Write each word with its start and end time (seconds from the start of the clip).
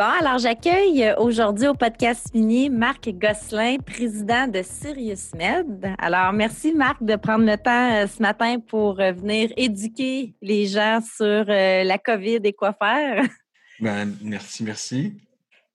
Bon, 0.00 0.06
alors 0.06 0.38
j'accueille 0.38 1.04
euh, 1.04 1.14
aujourd'hui 1.18 1.68
au 1.68 1.74
podcast 1.74 2.30
fini 2.32 2.70
Marc 2.70 3.06
Gosselin, 3.10 3.76
président 3.76 4.48
de 4.48 4.62
SiriusMed. 4.62 5.94
Alors, 5.98 6.32
merci 6.32 6.72
Marc 6.72 7.02
de 7.02 7.16
prendre 7.16 7.44
le 7.44 7.58
temps 7.58 7.92
euh, 7.92 8.06
ce 8.06 8.22
matin 8.22 8.60
pour 8.60 8.98
euh, 8.98 9.12
venir 9.12 9.52
éduquer 9.58 10.34
les 10.40 10.64
gens 10.64 11.00
sur 11.02 11.44
la 11.44 11.98
COVID 11.98 12.40
et 12.44 12.54
quoi 12.54 12.72
faire. 12.72 13.24
Ben, 13.78 14.16
merci, 14.22 14.64
merci. 14.64 15.12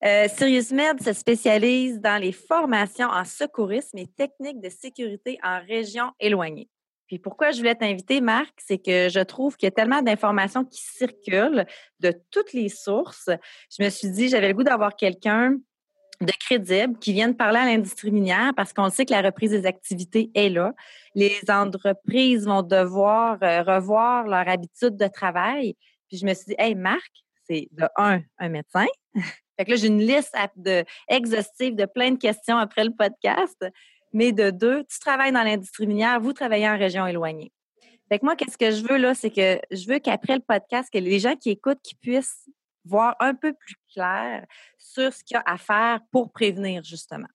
SiriusMed 0.02 1.04
se 1.04 1.14
spécialise 1.14 2.02
dans 2.02 2.20
les 2.20 2.32
formations 2.32 3.10
en 3.10 3.26
secourisme 3.26 4.00
et 4.00 4.08
techniques 4.08 4.60
de 4.60 4.70
sécurité 4.70 5.38
en 5.44 5.60
régions 5.68 6.12
éloignées. 6.20 6.68
Puis 7.08 7.20
pourquoi 7.20 7.52
je 7.52 7.60
voulais 7.60 7.76
t'inviter, 7.76 8.20
Marc, 8.22 8.54
c'est 8.58 8.80
que 8.80 9.10
je 9.10 9.20
trouve 9.20 9.56
qu'il 9.58 9.68
y 9.68 9.72
a 9.72 9.72
tellement 9.72 10.02
d'informations 10.02 10.66
qui 10.66 10.82
circulent 10.82 11.66
de 12.00 12.14
toutes 12.32 12.54
les 12.54 12.70
sources. 12.70 13.30
Je 13.78 13.84
me 13.84 13.90
suis 13.90 14.10
dit, 14.10 14.28
j'avais 14.28 14.48
le 14.48 14.54
goût 14.54 14.64
d'avoir 14.64 14.96
quelqu'un 14.96 15.58
de 16.22 16.32
crédible 16.40 16.98
qui 17.00 17.14
vienne 17.14 17.36
parler 17.36 17.60
à 17.60 17.66
l'industrie 17.66 18.12
minière 18.12 18.54
parce 18.56 18.74
qu'on 18.74 18.90
sait 18.90 19.06
que 19.06 19.12
la 19.12 19.22
reprise 19.22 19.52
des 19.52 19.66
activités 19.66 20.32
est 20.34 20.50
là. 20.50 20.74
Les 21.14 21.40
entreprises 21.50 22.46
vont 22.46 22.62
devoir 22.62 23.38
euh, 23.44 23.62
revoir 23.64 24.26
leur 24.26 24.48
habitude 24.48 24.96
de 24.98 25.08
travail. 25.08 25.76
Puis 26.08 26.18
je 26.18 26.26
me 26.26 26.34
suis 26.34 26.46
dit, 26.48 26.56
hey, 26.58 26.76
Marc, 26.76 27.12
c'est 27.48 27.68
de 27.72 27.86
un, 27.98 28.22
un 28.40 28.50
médecin. 28.50 28.86
fait 29.58 29.66
que 29.66 29.72
là, 29.72 29.76
j'ai 29.76 29.88
une 29.88 30.02
liste 30.02 30.36
exhaustive 31.08 31.76
de 31.76 31.86
plein 31.86 32.12
de 32.12 32.18
questions 32.18 32.58
après 32.58 32.86
le 32.86 32.92
podcast 32.92 33.66
mais 34.16 34.32
de 34.32 34.50
deux, 34.50 34.86
tu 34.86 34.98
travailles 35.00 35.34
dans 35.34 35.44
l'industrie 35.44 35.88
minière, 35.88 36.22
vous 36.22 36.32
travaillez 36.32 36.70
en 36.70 36.78
région 36.78 37.06
éloignée. 37.06 37.52
Fait 38.08 38.18
que 38.18 38.24
moi, 38.26 38.38
qu'est-ce 38.38 38.58
que 38.58 38.72
je 38.72 38.82
veux 38.88 38.98
là, 38.98 39.14
c'est 39.14 39.30
que 39.30 39.60
je 39.72 39.88
veux 39.92 40.00
qu'après 40.00 40.36
le 40.36 40.42
podcast, 40.42 40.90
que 40.92 41.00
les 41.00 41.20
gens 41.20 41.36
qui 41.36 41.50
écoutent, 41.50 41.82
puissent 42.02 42.48
voir 42.86 43.18
un 43.20 43.34
peu 43.34 43.52
plus 43.52 43.76
clair 43.94 44.46
sur 44.78 45.12
ce 45.12 45.22
qu'il 45.22 45.36
y 45.36 45.38
a 45.38 45.44
à 45.46 45.58
faire 45.58 46.00
pour 46.14 46.32
prévenir, 46.32 46.82
justement. 46.86 47.28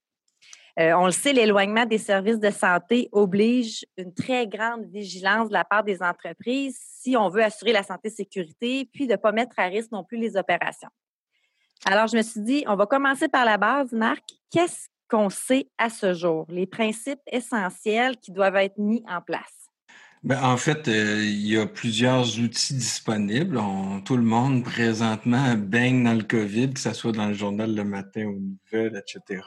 Euh, 0.79 0.95
on 0.95 1.05
le 1.05 1.11
sait, 1.11 1.35
l'éloignement 1.35 1.85
des 1.85 1.99
services 1.99 2.39
de 2.39 2.51
santé 2.51 3.11
oblige 3.13 3.85
une 3.99 4.15
très 4.15 4.47
grande 4.47 4.87
vigilance 4.87 5.49
de 5.49 5.53
la 5.53 5.65
part 5.65 5.85
des 5.85 6.01
entreprises 6.03 6.81
si 6.81 7.15
on 7.15 7.29
veut 7.29 7.45
assurer 7.45 7.73
la 7.73 7.83
santé 7.83 8.09
sécurité, 8.09 8.89
puis 8.91 9.07
de 9.07 9.13
ne 9.13 9.17
pas 9.17 9.33
mettre 9.33 9.59
à 9.59 9.65
risque 9.65 9.93
non 9.93 10.03
plus 10.03 10.17
les 10.17 10.35
opérations. 10.39 10.89
Alors, 11.85 12.07
je 12.07 12.17
me 12.17 12.23
suis 12.23 12.41
dit, 12.41 12.65
on 12.67 12.77
va 12.77 12.87
commencer 12.87 13.29
par 13.29 13.45
la 13.45 13.59
base, 13.59 13.93
Marc. 13.93 14.25
Qu'est-ce 14.51 14.89
qu'on 15.11 15.31
sait 15.31 15.69
à 15.79 15.91
ce 15.91 16.15
jour, 16.15 16.47
les 16.49 16.67
principes 16.67 17.21
essentiels 17.27 18.17
qui 18.19 18.33
doivent 18.33 18.57
être 18.57 18.79
mis 18.79 19.03
en 19.09 19.21
place? 19.21 19.61
Ben, 20.23 20.43
en 20.43 20.59
fait, 20.59 20.87
euh, 20.89 21.23
il 21.23 21.47
y 21.47 21.57
a 21.57 21.67
plusieurs 21.67 22.39
outils 22.39 22.75
disponibles. 22.75 23.59
tout 24.05 24.19
le 24.19 24.23
monde 24.23 24.65
présentement 24.65 25.55
baigne 25.57 26.05
dans 26.05 26.13
le 26.13 26.25
COVID, 26.25 26.75
que 26.75 26.81
ce 26.81 26.93
soit 26.93 27.13
dans 27.13 27.29
le 27.29 27.33
journal 27.33 27.75
le 27.75 27.85
matin 27.85 28.27
ou 28.27 28.39
nouvelles, 28.39 29.03
etc. 29.03 29.43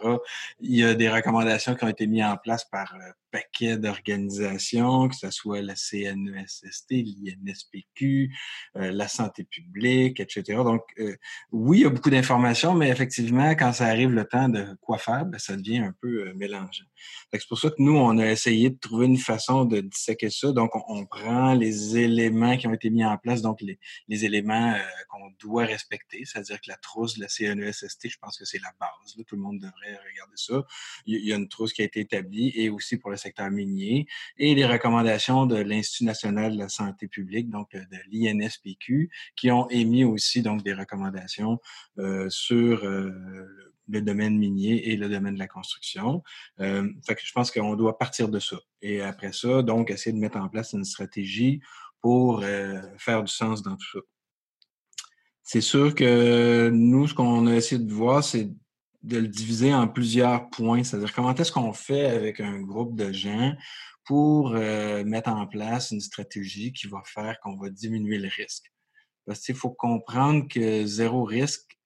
Il 0.59 0.75
y 0.75 0.84
a 0.84 0.95
des 0.95 1.09
recommandations 1.09 1.75
qui 1.75 1.84
ont 1.84 1.89
été 1.89 2.08
mises 2.08 2.23
en 2.23 2.38
place 2.38 2.66
par 2.66 2.95
euh, 2.95 3.11
paquet 3.34 3.78
d'organisations, 3.78 5.09
que 5.09 5.16
ce 5.16 5.31
soit 5.31 5.64
la 5.64 5.76
CNESST, 5.76 6.92
l'INSPQ, 6.92 8.31
euh, 8.78 8.92
la 8.92 9.08
santé 9.08 9.44
publique, 9.44 10.20
etc. 10.20 10.59
Donc, 10.64 10.84
euh, 11.00 11.16
oui, 11.52 11.80
il 11.80 11.81
y 11.81 11.86
a 11.86 11.90
beaucoup 11.90 12.12
d'informations, 12.12 12.75
mais 12.75 12.90
effectivement, 12.90 13.50
quand 13.56 13.74
ça 13.74 13.88
arrive 13.88 14.12
le 14.12 14.25
temps 14.25 14.50
de 14.50 14.68
quoi 14.81 15.00
faire, 15.00 15.25
ben, 15.25 15.40
ça 15.40 15.56
devient 15.58 15.80
un 15.80 15.96
peu 16.00 16.28
euh. 16.28 16.34
C'est 17.34 17.47
pour 17.50 17.58
ça 17.58 17.69
que 17.72 17.75
nous, 17.80 17.97
on 17.97 18.19
a 18.19 18.28
essayé 18.28 18.69
de 18.69 18.78
trouver 18.78 19.08
une 19.08 19.18
façon 19.18 19.66
de 19.66 19.81
disséquer 19.81 20.29
ça. 20.29 20.52
Donc, 20.52 20.72
on, 20.88 21.06
prend 21.08 21.53
les 21.53 21.97
éléments 21.97 22.56
qui 22.56 22.68
ont 22.68 22.74
été 22.74 22.91
mis 22.91 23.03
en 23.03 23.18
place, 23.18 23.41
donc 23.41 23.62
les, 23.62 23.79
éléments 24.25 24.75
qu'on 25.09 25.31
doit 25.40 25.66
respecter, 25.66 26.24
c'est-à-dire 26.24 26.62
que 26.62 26.69
la 26.69 26.78
trousse 26.78 27.16
de 27.16 27.22
la 27.22 27.28
CNESST, 27.28 28.09
je 28.09 28.18
pense 28.22 28.38
que 28.38 28.46
c'est 28.46 28.62
la 28.62 28.72
base. 28.79 29.16
Tout 29.28 29.35
le 29.35 29.41
monde 29.41 29.58
devrait 29.59 29.97
regarder 30.12 30.35
ça. 30.35 30.63
Il 31.06 31.25
y 31.25 31.34
a 31.34 31.35
une 31.35 31.50
trousse 31.50 31.74
qui 31.74 31.81
a 31.81 31.85
été 31.85 32.00
établie 32.00 32.52
et 32.56 32.69
aussi 32.69 32.97
pour 32.97 33.09
le 33.09 33.18
secteur 33.23 33.50
minier, 33.50 34.07
et 34.38 34.53
les 34.56 34.66
recommandations 34.66 35.45
de 35.45 35.56
l'Institut 35.56 36.06
national 36.06 36.53
de 36.53 36.57
la 36.59 36.69
santé 36.69 37.07
publique, 37.07 37.50
donc 37.50 37.73
euh, 37.73 37.84
de 37.91 37.97
l'INSPQ, 38.11 39.09
qui 39.35 39.51
ont 39.51 39.69
émis 39.69 40.03
aussi 40.03 40.41
donc 40.41 40.63
des 40.63 40.73
recommandations 40.73 41.59
euh, 42.00 42.29
sur 42.29 42.84
euh, 42.85 43.11
le 43.88 44.01
domaine 44.01 44.38
minier 44.38 44.89
et 44.89 44.97
le 44.97 45.09
domaine 45.09 45.35
de 45.35 45.39
la 45.39 45.47
construction. 45.47 46.23
Euh, 46.59 46.89
fait 47.06 47.17
je 47.23 47.31
pense 47.34 47.51
qu'on 47.51 47.75
doit 47.75 47.97
partir 47.97 48.29
de 48.29 48.39
ça. 48.39 48.57
Et 48.81 49.01
après 49.01 49.34
ça, 49.34 49.61
donc, 49.61 49.91
essayer 49.91 50.13
de 50.13 50.19
mettre 50.19 50.38
en 50.38 50.50
place 50.50 50.73
une 50.73 50.85
stratégie 50.85 51.61
pour 52.01 52.44
faire 52.97 53.23
du 53.23 53.31
sens 53.31 53.61
dans 53.61 53.78
tout 53.78 53.91
ça. 53.94 54.00
C'est 55.41 55.61
sûr 55.61 55.95
que 55.95 56.69
nous, 56.69 57.07
ce 57.07 57.13
qu'on 57.13 57.47
a 57.47 57.55
essayé 57.55 57.81
de 57.81 57.94
voir, 57.94 58.23
c'est 58.23 58.50
de 59.03 59.18
le 59.18 59.28
diviser 59.28 59.74
en 59.74 59.88
plusieurs 59.88 60.50
points, 60.50 60.84
c'est-à-dire 60.84 61.14
comment 61.14 61.36
est-ce 61.36 61.52
qu'on 61.52 61.74
fait 61.74 62.06
avec 62.06 62.40
un 62.40 62.62
groupe 62.62 62.96
de 62.96 63.12
gens 63.12 63.53
pour 64.06 64.56
euh, 64.56 65.03
mettre 65.03 65.30
en 65.30 65.46
place 65.46 65.91
une 65.91 66.02
stratégie 66.02 66.72
qui 66.74 66.88
va 66.88 67.02
faire 67.06 67.40
qu'on 67.41 67.58
va 67.58 67.69
diminuer 67.69 68.18
le 68.18 68.30
risque? 68.30 68.72
Parce 69.25 69.41
qu'il 69.41 69.56
faut 69.56 69.72
comprendre 69.72 70.47
que 70.47 70.86
zéro 70.86 71.24
risque, 71.24 71.78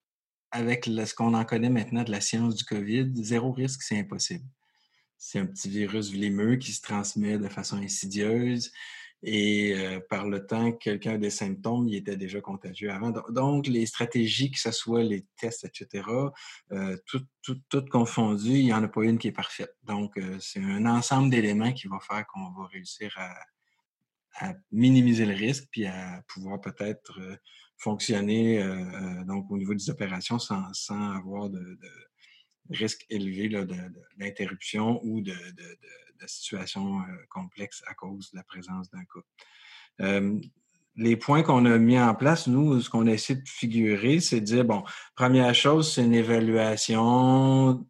avec 0.52 0.86
ce 0.86 1.14
qu'on 1.14 1.34
en 1.34 1.44
connaît 1.44 1.70
maintenant 1.70 2.04
de 2.04 2.12
la 2.12 2.22
science 2.22 2.56
du 2.56 2.64
COVID, 2.64 3.12
zéro 3.16 3.52
risque, 3.52 3.82
c'est 3.82 4.00
impossible. 4.00 4.46
C'est 5.18 5.40
un 5.40 5.48
petit 5.48 5.70
virus 5.70 6.12
vlimeux 6.12 6.58
qui 6.58 6.72
se 6.72 6.82
transmet 6.82 7.38
de 7.38 7.50
façon 7.50 7.78
insidieuse. 7.78 8.72
Et 9.24 9.74
euh, 9.74 10.00
par 10.10 10.28
le 10.28 10.46
temps 10.46 10.72
que 10.72 10.78
quelqu'un 10.78 11.14
a 11.14 11.18
des 11.18 11.32
symptômes, 11.32 11.88
il 11.88 11.96
était 11.96 12.18
déjà 12.18 12.40
contagieux 12.40 12.92
avant. 12.92 13.12
Donc, 13.30 13.66
les 13.68 13.86
stratégies, 13.88 14.52
que 14.52 14.60
ce 14.60 14.72
soit 14.72 15.04
les 15.04 15.26
tests, 15.38 15.66
etc., 15.66 16.08
euh, 16.72 16.98
toutes 17.06 17.28
tout, 17.42 17.86
confondues, 17.86 18.60
il 18.60 18.66
n'y 18.66 18.74
en 18.74 18.84
a 18.84 18.88
pas 18.88 19.04
une 19.04 19.18
qui 19.18 19.30
est 19.30 19.32
parfaite. 19.32 19.76
Donc, 19.84 20.18
euh, 20.18 20.38
c'est 20.40 20.62
un 20.62 20.86
ensemble 20.86 21.32
d'éléments 21.32 21.74
qui 21.74 21.88
va 21.88 22.00
faire 22.00 22.26
qu'on 22.28 22.52
va 22.52 22.68
réussir 22.68 23.14
à, 23.18 23.34
minimiser 24.72 25.26
le 25.26 25.34
risque, 25.34 25.68
puis 25.72 25.88
à 25.88 26.22
pouvoir 26.28 26.62
peut-être 26.62 27.20
fonctionner 27.76 28.64
donc 29.26 29.50
au 29.50 29.58
niveau 29.58 29.74
des 29.74 29.90
opérations 29.90 30.38
sans, 30.38 30.72
sans 30.74 31.14
avoir 31.14 31.50
de, 31.50 31.58
de 31.58 31.90
risque 32.70 33.06
élevé 33.10 33.50
d'interruption 34.18 35.00
ou 35.04 35.22
de, 35.22 35.32
de 35.32 36.28
situations 36.28 37.00
euh, 37.02 37.04
complexes 37.30 37.84
à 37.88 37.94
cause 37.94 38.32
de 38.32 38.38
la 38.38 38.44
présence 38.44 38.90
d'un 38.92 39.04
cas. 39.04 40.22
les 40.96 41.16
points 41.16 41.44
qu'on 41.44 41.66
a 41.66 41.78
mis 41.78 42.00
en 42.00 42.16
place, 42.16 42.48
nous, 42.48 42.82
ce 42.82 42.90
qu'on 42.90 43.06
a 43.08 43.12
essayé 43.12 43.40
de 43.40 43.48
figurer, 43.48 44.20
c'est 44.20 44.40
de 44.40 44.46
dire, 44.46 44.66
bon, 44.66 44.84
première 45.16 45.54
chose, 45.54 45.94
c'est 45.94 46.04
une 46.04 46.16
évaluation 46.16 47.86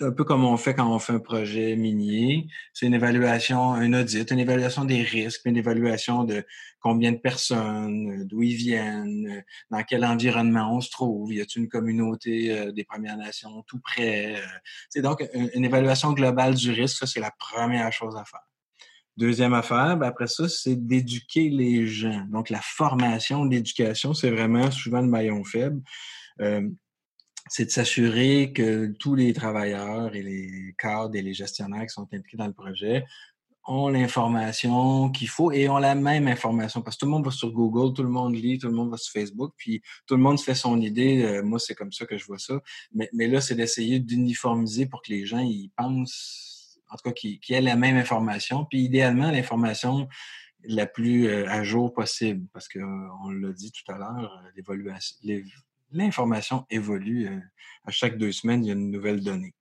un 0.00 0.12
peu 0.12 0.24
comme 0.24 0.44
on 0.44 0.56
fait 0.56 0.74
quand 0.74 0.92
on 0.92 0.98
fait 0.98 1.14
un 1.14 1.18
projet 1.18 1.76
minier. 1.76 2.46
C'est 2.72 2.86
une 2.86 2.94
évaluation, 2.94 3.72
un 3.72 3.92
audit, 3.92 4.30
une 4.30 4.38
évaluation 4.38 4.84
des 4.84 5.02
risques, 5.02 5.42
une 5.44 5.56
évaluation 5.56 6.24
de 6.24 6.44
combien 6.80 7.12
de 7.12 7.18
personnes, 7.18 8.24
d'où 8.26 8.42
ils 8.42 8.54
viennent, 8.54 9.44
dans 9.70 9.82
quel 9.82 10.04
environnement 10.04 10.76
on 10.76 10.80
se 10.80 10.90
trouve, 10.90 11.32
y 11.32 11.40
a-t-il 11.40 11.62
une 11.62 11.68
communauté 11.68 12.52
euh, 12.52 12.72
des 12.72 12.84
Premières 12.84 13.16
Nations 13.16 13.62
tout 13.66 13.80
près. 13.80 14.36
Euh. 14.36 14.46
C'est 14.88 15.02
donc 15.02 15.24
une, 15.34 15.64
évaluation 15.64 16.12
globale 16.12 16.54
du 16.54 16.70
risque, 16.70 16.98
ça 16.98 17.06
c'est 17.06 17.20
la 17.20 17.32
première 17.32 17.92
chose 17.92 18.16
à 18.16 18.24
faire. 18.24 18.46
Deuxième 19.16 19.54
affaire, 19.54 19.96
ben 19.96 20.06
après 20.06 20.28
ça, 20.28 20.48
c'est 20.48 20.76
d'éduquer 20.76 21.48
les 21.50 21.88
gens. 21.88 22.24
Donc 22.30 22.50
la 22.50 22.60
formation, 22.62 23.44
l'éducation, 23.44 24.14
c'est 24.14 24.30
vraiment 24.30 24.70
souvent 24.70 25.00
le 25.00 25.08
maillon 25.08 25.42
faible. 25.42 25.80
Euh, 26.40 26.68
c'est 27.50 27.66
de 27.66 27.70
s'assurer 27.70 28.52
que 28.52 28.86
tous 28.98 29.14
les 29.14 29.32
travailleurs 29.32 30.14
et 30.14 30.22
les 30.22 30.74
cadres 30.78 31.14
et 31.16 31.22
les 31.22 31.34
gestionnaires 31.34 31.82
qui 31.82 31.94
sont 31.94 32.08
impliqués 32.12 32.36
dans 32.36 32.46
le 32.46 32.52
projet 32.52 33.04
ont 33.68 33.88
l'information 33.88 35.10
qu'il 35.10 35.28
faut 35.28 35.52
et 35.52 35.68
ont 35.68 35.78
la 35.78 35.94
même 35.94 36.26
information. 36.26 36.80
Parce 36.80 36.96
que 36.96 37.00
tout 37.00 37.06
le 37.06 37.12
monde 37.12 37.24
va 37.24 37.30
sur 37.30 37.52
Google, 37.52 37.94
tout 37.94 38.02
le 38.02 38.08
monde 38.08 38.34
lit, 38.34 38.58
tout 38.58 38.68
le 38.68 38.72
monde 38.72 38.90
va 38.90 38.96
sur 38.96 39.12
Facebook, 39.12 39.52
puis 39.56 39.82
tout 40.06 40.16
le 40.16 40.22
monde 40.22 40.38
se 40.38 40.44
fait 40.44 40.54
son 40.54 40.80
idée. 40.80 41.22
Euh, 41.22 41.42
moi, 41.42 41.58
c'est 41.58 41.74
comme 41.74 41.92
ça 41.92 42.06
que 42.06 42.16
je 42.16 42.24
vois 42.24 42.38
ça. 42.38 42.60
Mais, 42.92 43.10
mais 43.12 43.28
là, 43.28 43.40
c'est 43.40 43.54
d'essayer 43.54 44.00
d'uniformiser 44.00 44.86
pour 44.86 45.02
que 45.02 45.12
les 45.12 45.26
gens 45.26 45.40
ils 45.40 45.70
pensent, 45.76 46.78
en 46.88 46.96
tout 46.96 47.10
cas, 47.10 47.12
qu'ils 47.12 47.38
aient 47.50 47.60
la 47.60 47.76
même 47.76 47.96
information. 47.96 48.64
Puis 48.64 48.80
idéalement, 48.80 49.30
l'information 49.30 50.08
la 50.64 50.86
plus 50.86 51.28
euh, 51.28 51.46
à 51.48 51.62
jour 51.62 51.92
possible. 51.92 52.46
Parce 52.52 52.68
que 52.68 52.78
euh, 52.78 53.40
l'a 53.40 53.52
dit 53.52 53.70
tout 53.70 53.92
à 53.92 53.98
l'heure, 53.98 54.42
l'évaluation 54.56 55.16
l'information 55.92 56.66
évolue. 56.70 57.28
Euh, 57.28 57.40
à 57.84 57.90
chaque 57.90 58.18
deux 58.18 58.32
semaines, 58.32 58.64
il 58.64 58.68
y 58.68 58.70
a 58.70 58.74
une 58.74 58.90
nouvelle 58.90 59.22
donnée. 59.22 59.54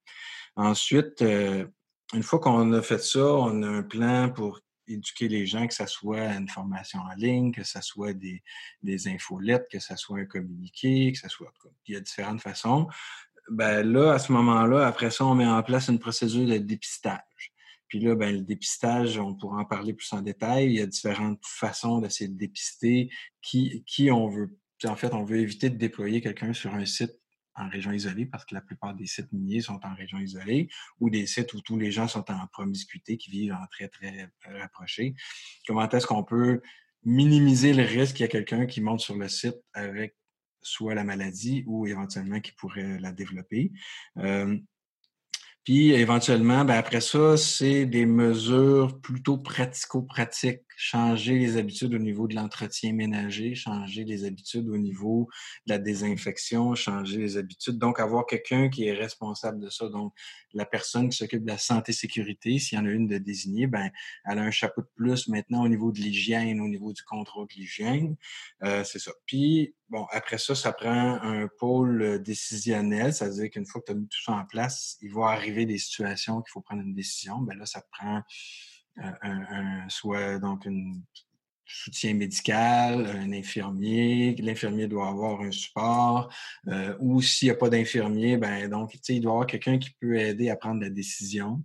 Ensuite, 0.56 1.22
euh, 1.22 1.66
une 2.14 2.24
fois 2.24 2.40
qu'on 2.40 2.74
a 2.74 2.82
fait 2.82 3.02
ça, 3.02 3.26
on 3.26 3.64
a 3.64 3.68
un 3.68 3.84
plan 3.84 4.30
pour 4.30 4.60
éduquer 4.88 5.28
les 5.28 5.46
gens, 5.46 5.68
que 5.68 5.74
ce 5.74 5.86
soit 5.86 6.26
une 6.34 6.48
formation 6.48 7.00
en 7.00 7.14
ligne, 7.16 7.52
que 7.52 7.64
ce 7.64 7.82
soit 7.82 8.14
des, 8.14 8.42
des 8.82 9.08
infolettes, 9.08 9.68
que 9.72 9.80
ce 9.80 9.96
soit 9.96 10.20
un 10.20 10.26
communiqué, 10.26 11.12
que 11.12 11.20
ce 11.20 11.28
soit... 11.28 11.52
Il 11.86 11.94
y 11.94 11.98
a 11.98 12.00
différentes 12.00 12.42
façons. 12.42 12.88
Ben 13.50 13.82
là, 13.82 14.14
à 14.14 14.20
ce 14.20 14.32
moment-là, 14.32 14.88
après 14.88 15.12
ça, 15.12 15.26
on 15.26 15.36
met 15.36 15.46
en 15.46 15.62
place 15.64 15.90
une 15.90 16.00
procédure 16.00 16.48
de 16.48 16.58
dépistage. 16.58 17.54
Puis 17.88 18.00
là, 18.00 18.16
ben, 18.16 18.36
le 18.36 18.42
dépistage, 18.42 19.18
on 19.18 19.34
pourra 19.34 19.62
en 19.62 19.66
parler 19.66 19.94
plus 19.94 20.12
en 20.12 20.22
détail. 20.22 20.66
Il 20.66 20.74
y 20.74 20.82
a 20.82 20.86
différentes 20.86 21.40
façons 21.44 22.00
d'essayer 22.00 22.30
de 22.30 22.38
dépister 22.38 23.10
qui, 23.42 23.84
qui 23.86 24.12
on 24.12 24.28
veut. 24.28 24.58
En 24.86 24.96
fait, 24.96 25.14
on 25.14 25.24
veut 25.24 25.40
éviter 25.40 25.70
de 25.70 25.78
déployer 25.78 26.22
quelqu'un 26.22 26.54
sur 26.54 26.74
un 26.76 26.86
site 26.86 27.14
en 27.56 27.68
région 27.70 27.92
isolée 27.92 28.26
parce 28.26 28.46
que 28.46 28.54
la 28.54 28.62
plupart 28.62 28.94
des 28.94 29.08
sites 29.08 29.32
miniers 29.34 29.62
sont 29.62 29.80
en 29.84 29.96
région 29.96 30.20
isolée 30.20 30.70
ou 31.00 31.10
des 31.10 31.26
sites 31.26 31.54
où 31.54 31.62
tous 31.62 31.78
les 31.78 31.92
gens 31.92 32.08
sont 32.08 32.30
en 32.30 32.48
promiscuité, 32.48 33.18
qui 33.18 33.32
vivent 33.32 33.54
en 33.54 33.66
très, 33.72 33.88
très 33.88 34.30
rapprochés. 34.46 35.16
Comment 35.68 35.90
est-ce 35.90 36.06
qu'on 36.06 36.24
peut 36.24 36.62
minimiser 37.04 37.74
le 37.74 37.84
risque 37.84 38.16
qu'il 38.18 38.24
y 38.24 38.30
a 38.30 38.32
quelqu'un 38.32 38.66
qui 38.66 38.82
monte 38.82 39.00
sur 39.00 39.16
le 39.18 39.28
site 39.28 39.58
avec 39.74 40.16
soit 40.62 40.96
la 40.96 41.04
maladie 41.04 41.64
ou 41.66 41.88
éventuellement 41.88 42.40
qui 42.40 42.52
pourrait 42.52 43.00
la 43.00 43.12
développer? 43.12 43.72
Euh, 44.18 44.58
puis 45.64 45.92
éventuellement, 45.92 46.64
ben 46.64 46.76
après 46.76 47.02
ça, 47.02 47.36
c'est 47.36 47.86
des 47.86 48.06
mesures 48.06 49.02
plutôt 49.02 49.38
pratico-pratiques. 49.38 50.62
Changer 50.80 51.40
les 51.40 51.58
habitudes 51.58 51.96
au 51.96 51.98
niveau 51.98 52.28
de 52.28 52.36
l'entretien 52.36 52.94
ménager, 52.94 53.56
changer 53.56 54.04
les 54.04 54.26
habitudes 54.26 54.70
au 54.70 54.78
niveau 54.78 55.28
de 55.66 55.74
la 55.74 55.80
désinfection, 55.80 56.76
changer 56.76 57.18
les 57.18 57.38
habitudes. 57.38 57.80
Donc, 57.80 58.00
avoir 58.00 58.28
quelqu'un 58.28 58.70
qui 58.70 58.86
est 58.86 58.94
responsable 58.94 59.60
de 59.60 59.72
ça. 59.72 59.90
Donc, 59.90 60.14
la 60.54 60.66
personne 60.66 61.10
qui 61.10 61.18
s'occupe 61.18 61.42
de 61.42 61.48
la 61.48 61.58
santé-sécurité, 61.58 62.60
s'il 62.60 62.78
y 62.78 62.82
en 62.82 62.86
a 62.86 62.90
une 62.90 63.08
de 63.08 63.18
désignée, 63.18 63.66
ben, 63.66 63.90
elle 64.26 64.38
a 64.38 64.44
un 64.44 64.52
chapeau 64.52 64.82
de 64.82 64.90
plus 64.96 65.28
maintenant 65.28 65.64
au 65.64 65.68
niveau 65.68 65.92
de 65.92 65.98
l'hygiène, 65.98 66.62
au 66.62 66.68
niveau 66.68 66.94
du 66.94 67.02
contrôle 67.02 67.48
de 67.48 67.56
l'hygiène. 67.56 68.16
Euh, 68.64 68.84
c'est 68.84 69.00
ça. 69.00 69.12
Puis, 69.26 69.74
Bon, 69.90 70.06
après 70.12 70.38
ça, 70.38 70.54
ça 70.54 70.74
prend 70.74 71.22
un 71.22 71.48
pôle 71.48 72.02
euh, 72.02 72.20
décisionnel, 72.20 73.14
c'est-à-dire 73.14 73.50
qu'une 73.50 73.66
fois 73.66 73.80
que 73.80 73.86
tu 73.86 73.92
as 73.94 73.96
mis 73.96 74.08
tout 74.08 74.22
ça 74.22 74.34
en 74.34 74.46
place, 74.46 74.98
il 75.02 75.14
va 75.14 75.28
arriver 75.28 75.66
des 75.66 75.78
situations 75.78 76.42
qu'il 76.42 76.52
faut 76.52 76.60
prendre 76.60 76.82
une 76.82 76.94
décision. 76.94 77.38
Ben 77.40 77.58
là, 77.58 77.66
ça 77.66 77.82
prend 77.90 78.22
euh, 79.00 79.12
un, 79.22 79.90
soit 79.90 80.40
donc 80.40 80.66
un 80.68 80.94
soutien 81.68 82.14
médical, 82.14 83.06
un 83.06 83.32
infirmier. 83.34 84.36
L'infirmier 84.38 84.88
doit 84.88 85.10
avoir 85.10 85.42
un 85.42 85.52
support. 85.52 86.34
Euh, 86.68 86.96
ou 87.00 87.22
s'il 87.22 87.48
n'y 87.48 87.52
a 87.52 87.56
pas 87.56 87.70
d'infirmier, 87.70 88.38
ben 88.38 88.70
donc, 88.70 88.98
il 89.10 89.22
doit 89.22 89.34
avoir 89.34 89.48
quelqu'un 89.48 89.78
qui 89.78 89.92
peut 90.00 90.18
aider 90.18 90.50
à 90.50 90.56
prendre 90.56 90.82
la 90.82 90.90
décision. 90.90 91.64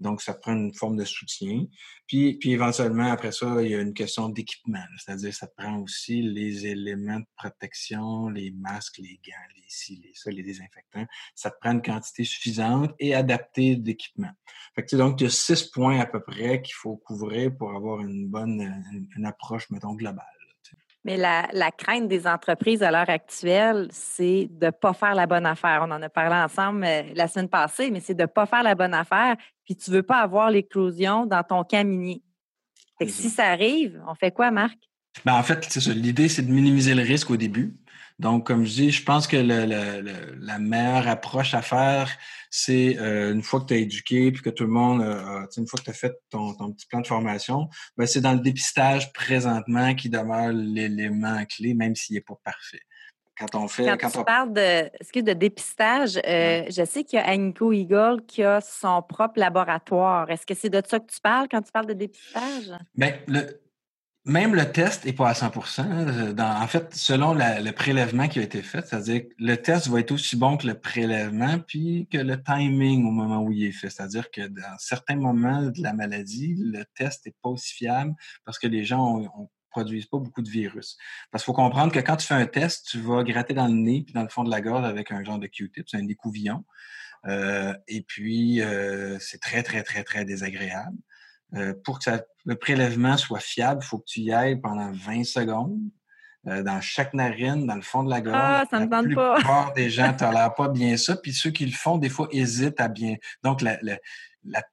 Donc, 0.00 0.22
ça 0.22 0.34
prend 0.34 0.52
une 0.52 0.74
forme 0.74 0.96
de 0.96 1.04
soutien. 1.04 1.64
Puis, 2.06 2.34
puis 2.38 2.52
éventuellement, 2.52 3.10
après 3.10 3.32
ça, 3.32 3.62
il 3.62 3.70
y 3.70 3.74
a 3.74 3.80
une 3.80 3.94
question 3.94 4.28
d'équipement. 4.28 4.84
C'est-à-dire, 4.98 5.32
ça 5.32 5.46
prend 5.46 5.78
aussi 5.78 6.22
les 6.22 6.66
éléments 6.66 7.20
de 7.20 7.26
protection, 7.36 8.28
les 8.28 8.50
masques, 8.50 8.98
les 8.98 9.20
gants, 9.26 9.54
les 9.56 9.64
ci, 9.68 10.00
les 10.02 10.12
ça, 10.14 10.30
les 10.30 10.42
désinfectants. 10.42 11.06
Ça 11.34 11.50
prend 11.50 11.72
une 11.72 11.82
quantité 11.82 12.24
suffisante 12.24 12.92
et 12.98 13.14
adaptée 13.14 13.76
d'équipement. 13.76 14.32
Fait 14.74 14.84
que, 14.84 14.96
donc, 14.96 15.20
il 15.20 15.24
y 15.24 15.26
a 15.26 15.30
six 15.30 15.62
points 15.64 16.00
à 16.00 16.06
peu 16.06 16.22
près 16.22 16.60
qu'il 16.62 16.74
faut 16.74 16.96
couvrir 16.96 17.56
pour 17.56 17.74
avoir 17.74 18.00
une 18.00 18.28
bonne 18.28 18.84
une 19.16 19.26
approche, 19.26 19.70
mettons, 19.70 19.94
globale. 19.94 20.26
Mais 21.04 21.18
la, 21.18 21.70
crainte 21.70 22.08
des 22.08 22.26
entreprises 22.26 22.82
à 22.82 22.90
l'heure 22.90 23.10
actuelle, 23.10 23.88
c'est 23.90 24.48
de 24.50 24.66
ne 24.66 24.70
pas 24.70 24.94
faire 24.94 25.14
la 25.14 25.26
bonne 25.26 25.44
affaire. 25.44 25.80
On 25.82 25.90
en 25.90 26.00
a 26.00 26.08
parlé 26.08 26.34
ensemble 26.34 26.84
euh, 26.84 27.02
la 27.14 27.28
semaine 27.28 27.48
passée, 27.48 27.90
mais 27.90 28.00
c'est 28.00 28.14
de 28.14 28.22
ne 28.22 28.26
pas 28.26 28.46
faire 28.46 28.62
la 28.62 28.74
bonne 28.74 28.94
affaire, 28.94 29.36
puis 29.64 29.76
tu 29.76 29.90
ne 29.90 29.96
veux 29.96 30.02
pas 30.02 30.20
avoir 30.20 30.50
l'éclosion 30.50 31.26
dans 31.26 31.42
ton 31.42 31.62
caminier. 31.62 32.22
si 33.06 33.28
ça 33.28 33.48
arrive, 33.48 34.02
on 34.08 34.14
fait 34.14 34.30
quoi, 34.30 34.50
Marc? 34.50 34.78
Ben, 35.24 35.34
en 35.34 35.42
fait, 35.42 35.66
c'est 35.68 35.80
ça. 35.80 35.92
L'idée, 35.92 36.28
c'est 36.28 36.42
de 36.42 36.50
minimiser 36.50 36.94
le 36.94 37.02
risque 37.02 37.30
au 37.30 37.36
début. 37.36 37.76
Donc, 38.18 38.46
comme 38.46 38.64
je 38.64 38.72
dis, 38.72 38.90
je 38.90 39.02
pense 39.02 39.26
que 39.26 39.36
la 39.36 40.58
meilleure 40.58 41.08
approche 41.08 41.52
à 41.54 41.62
faire, 41.62 42.10
c'est 42.48 42.96
euh, 42.98 43.32
une 43.32 43.42
fois 43.42 43.60
que 43.60 43.66
tu 43.66 43.74
as 43.74 43.78
éduqué, 43.78 44.30
puis 44.30 44.40
que 44.40 44.50
tout 44.50 44.62
le 44.62 44.70
monde, 44.70 45.02
euh, 45.02 45.44
une 45.56 45.66
fois 45.66 45.78
que 45.80 45.84
tu 45.84 45.90
as 45.90 45.94
fait 45.94 46.14
ton, 46.30 46.54
petit 46.72 46.86
plan 46.86 47.00
de 47.00 47.06
formation, 47.06 47.68
ben, 47.96 48.06
c'est 48.06 48.20
dans 48.20 48.32
le 48.32 48.38
dépistage 48.38 49.12
présentement 49.12 49.94
qui 49.96 50.08
demeure 50.08 50.52
l'élément 50.52 51.44
clé, 51.46 51.74
même 51.74 51.96
s'il 51.96 52.14
n'est 52.14 52.20
pas 52.20 52.38
parfait. 52.44 52.82
Quand 53.36 53.56
on 53.56 53.66
fait. 53.66 53.98
Quand, 53.98 54.10
tu 54.10 54.22
parles 54.22 54.52
de, 54.52 55.20
de 55.20 55.32
dépistage, 55.32 56.16
euh, 56.24 56.64
je 56.68 56.84
sais 56.84 57.02
qu'il 57.02 57.18
y 57.18 57.22
a 57.22 57.26
Aniko 57.26 57.72
Eagle 57.72 58.22
qui 58.28 58.44
a 58.44 58.60
son 58.60 59.02
propre 59.02 59.40
laboratoire. 59.40 60.30
Est-ce 60.30 60.46
que 60.46 60.54
c'est 60.54 60.68
de 60.68 60.80
ça 60.86 61.00
que 61.00 61.12
tu 61.12 61.20
parles 61.20 61.48
quand 61.50 61.60
tu 61.60 61.72
parles 61.72 61.86
de 61.86 61.94
dépistage? 61.94 62.70
Bien, 62.94 63.14
le, 63.26 63.60
même 64.26 64.54
le 64.54 64.70
test 64.72 65.04
n'est 65.04 65.12
pas 65.12 65.28
à 65.28 65.32
100% 65.34 66.40
En 66.40 66.66
fait, 66.66 66.94
selon 66.94 67.34
le 67.34 67.70
prélèvement 67.72 68.26
qui 68.26 68.38
a 68.38 68.42
été 68.42 68.62
fait, 68.62 68.86
c'est-à-dire 68.86 69.22
que 69.22 69.34
le 69.38 69.56
test 69.56 69.88
va 69.88 70.00
être 70.00 70.12
aussi 70.12 70.36
bon 70.36 70.56
que 70.56 70.66
le 70.66 70.74
prélèvement, 70.74 71.58
puis 71.58 72.08
que 72.10 72.18
le 72.18 72.42
timing 72.42 73.06
au 73.06 73.10
moment 73.10 73.42
où 73.42 73.52
il 73.52 73.64
est 73.64 73.72
fait. 73.72 73.90
C'est-à-dire 73.90 74.30
que 74.30 74.46
dans 74.46 74.78
certains 74.78 75.16
moments 75.16 75.62
de 75.62 75.82
la 75.82 75.92
maladie, 75.92 76.54
le 76.58 76.84
test 76.94 77.26
n'est 77.26 77.34
pas 77.42 77.50
aussi 77.50 77.74
fiable 77.74 78.14
parce 78.46 78.58
que 78.58 78.66
les 78.66 78.84
gens 78.84 79.20
ne 79.20 79.28
produisent 79.68 80.06
pas 80.06 80.18
beaucoup 80.18 80.42
de 80.42 80.48
virus. 80.48 80.96
Parce 81.30 81.44
qu'il 81.44 81.52
faut 81.52 81.56
comprendre 81.56 81.92
que 81.92 82.00
quand 82.00 82.16
tu 82.16 82.26
fais 82.26 82.34
un 82.34 82.46
test, 82.46 82.86
tu 82.88 83.00
vas 83.00 83.24
gratter 83.24 83.52
dans 83.52 83.66
le 83.66 83.74
nez 83.74 84.02
puis 84.04 84.14
dans 84.14 84.22
le 84.22 84.28
fond 84.28 84.44
de 84.44 84.50
la 84.50 84.62
gorge 84.62 84.84
avec 84.84 85.12
un 85.12 85.22
genre 85.22 85.38
de 85.38 85.48
Q-tip, 85.48 85.86
c'est 85.86 85.98
un 85.98 86.04
découvillon. 86.04 86.64
Euh, 87.26 87.74
et 87.88 88.02
puis, 88.02 88.60
euh, 88.60 89.18
c'est 89.18 89.40
très, 89.40 89.62
très, 89.62 89.82
très, 89.82 90.04
très 90.04 90.24
désagréable. 90.24 90.96
Euh, 91.56 91.74
pour 91.84 91.98
que 91.98 92.10
le 92.44 92.56
prélèvement 92.56 93.16
soit 93.16 93.40
fiable, 93.40 93.80
il 93.82 93.86
faut 93.86 93.98
que 93.98 94.06
tu 94.06 94.20
y 94.20 94.32
ailles 94.32 94.60
pendant 94.60 94.90
20 94.92 95.24
secondes. 95.24 95.78
Euh, 96.46 96.62
dans 96.62 96.78
chaque 96.82 97.14
narine, 97.14 97.66
dans 97.66 97.74
le 97.74 97.80
fond 97.80 98.04
de 98.04 98.10
la 98.10 98.20
gorge. 98.20 98.36
Ah, 98.38 98.64
ça 98.70 98.78
ne 98.78 98.84
me 98.84 98.90
tente 98.90 99.14
pas. 99.14 99.30
La 99.30 99.34
plupart 99.36 99.72
des 99.72 99.88
gens 99.88 100.12
ne 100.12 100.16
tolèrent 100.18 100.54
pas 100.54 100.68
bien 100.68 100.98
ça. 100.98 101.16
Puis 101.16 101.32
ceux 101.32 101.50
qui 101.50 101.64
le 101.64 101.72
font, 101.72 101.96
des 101.96 102.10
fois, 102.10 102.28
hésitent 102.32 102.80
à 102.80 102.88
bien. 102.88 103.16
Donc, 103.42 103.62
la, 103.62 103.78
la 103.80 103.96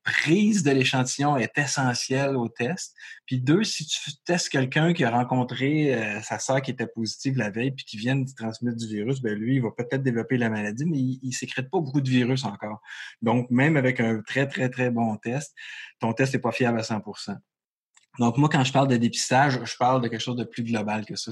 prise 0.04 0.64
de 0.64 0.72
l'échantillon 0.72 1.38
est 1.38 1.58
essentielle 1.58 2.36
au 2.36 2.50
test. 2.50 2.94
Puis 3.26 3.40
deux, 3.40 3.64
si 3.64 3.86
tu 3.86 4.12
testes 4.26 4.50
quelqu'un 4.50 4.94
qui 4.94 5.04
a 5.04 5.12
rencontré 5.12 5.94
euh, 5.94 6.22
sa 6.22 6.40
sœur 6.40 6.62
qui 6.62 6.72
était 6.72 6.88
positive 6.88 7.38
la 7.38 7.50
veille 7.50 7.72
puis 7.72 7.86
qui 7.86 7.98
vient 7.98 8.16
de 8.16 8.30
transmettre 8.36 8.78
du 8.78 8.88
virus, 8.88 9.22
ben 9.22 9.38
lui, 9.38 9.56
il 9.56 9.62
va 9.62 9.72
peut-être 9.72 10.04
développer 10.04 10.38
la 10.38 10.50
maladie, 10.50 10.86
mais 10.86 10.98
il, 10.98 11.20
ne 11.24 11.32
sécrète 11.32 11.70
pas 11.70 11.80
beaucoup 11.80 12.02
de 12.02 12.10
virus 12.10 12.44
encore. 12.44 12.82
Donc, 13.22 13.50
même 13.50 13.78
avec 13.78 14.00
un 14.00 14.22
très, 14.22 14.48
très, 14.48 14.70
très 14.70 14.92
bon 14.92 15.16
test, 15.18 15.56
ton 16.00 16.14
test 16.14 16.34
n'est 16.34 16.42
pas 16.42 16.52
fiable 16.52 16.80
à 16.80 16.84
100% 16.84 17.38
Donc, 18.20 18.38
moi, 18.38 18.50
quand 18.50 18.64
je 18.64 18.74
parle 18.74 18.88
de 18.88 18.98
dépistage, 18.98 19.60
je 19.64 19.78
parle 19.78 20.02
de 20.02 20.08
quelque 20.08 20.22
chose 20.22 20.38
de 20.38 20.44
plus 20.44 20.64
global 20.64 21.06
que 21.06 21.16
ça. 21.16 21.32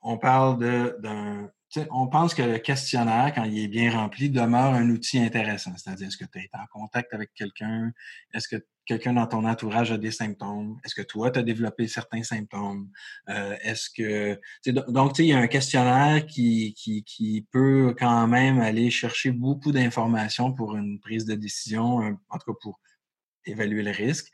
on 0.00 0.18
parle 0.18 0.58
d'un 1.00 1.50
on 1.90 2.06
pense 2.08 2.34
que 2.34 2.42
le 2.42 2.58
questionnaire, 2.58 3.32
quand 3.34 3.44
il 3.44 3.64
est 3.64 3.68
bien 3.68 3.90
rempli, 3.90 4.30
demeure 4.30 4.74
un 4.74 4.88
outil 4.90 5.18
intéressant. 5.18 5.72
C'est-à-dire, 5.76 6.08
est-ce 6.08 6.16
que 6.16 6.24
tu 6.24 6.38
es 6.38 6.50
en 6.54 6.66
contact 6.72 7.12
avec 7.12 7.34
quelqu'un? 7.34 7.92
Est-ce 8.32 8.48
que 8.48 8.56
quelqu'un 8.86 9.12
dans 9.12 9.26
ton 9.26 9.44
entourage 9.44 9.92
a 9.92 9.98
des 9.98 10.10
symptômes? 10.10 10.78
Est-ce 10.84 10.94
que 10.94 11.02
toi, 11.02 11.30
tu 11.30 11.38
as 11.38 11.42
développé 11.42 11.86
certains 11.86 12.22
symptômes? 12.22 12.90
Euh, 13.28 13.56
est-ce 13.62 13.90
que. 13.90 14.40
Donc, 14.90 15.18
il 15.18 15.26
y 15.26 15.32
a 15.32 15.38
un 15.38 15.46
questionnaire 15.46 16.24
qui, 16.26 16.74
qui, 16.74 17.04
qui, 17.04 17.46
peut 17.52 17.94
quand 17.98 18.26
même 18.26 18.60
aller 18.60 18.90
chercher 18.90 19.30
beaucoup 19.30 19.72
d'informations 19.72 20.52
pour 20.52 20.76
une 20.76 20.98
prise 21.00 21.26
de 21.26 21.34
décision, 21.34 21.98
en 22.30 22.38
tout 22.38 22.52
cas 22.52 22.58
pour 22.60 22.80
évaluer 23.48 23.82
le 23.82 23.90
risque. 23.90 24.30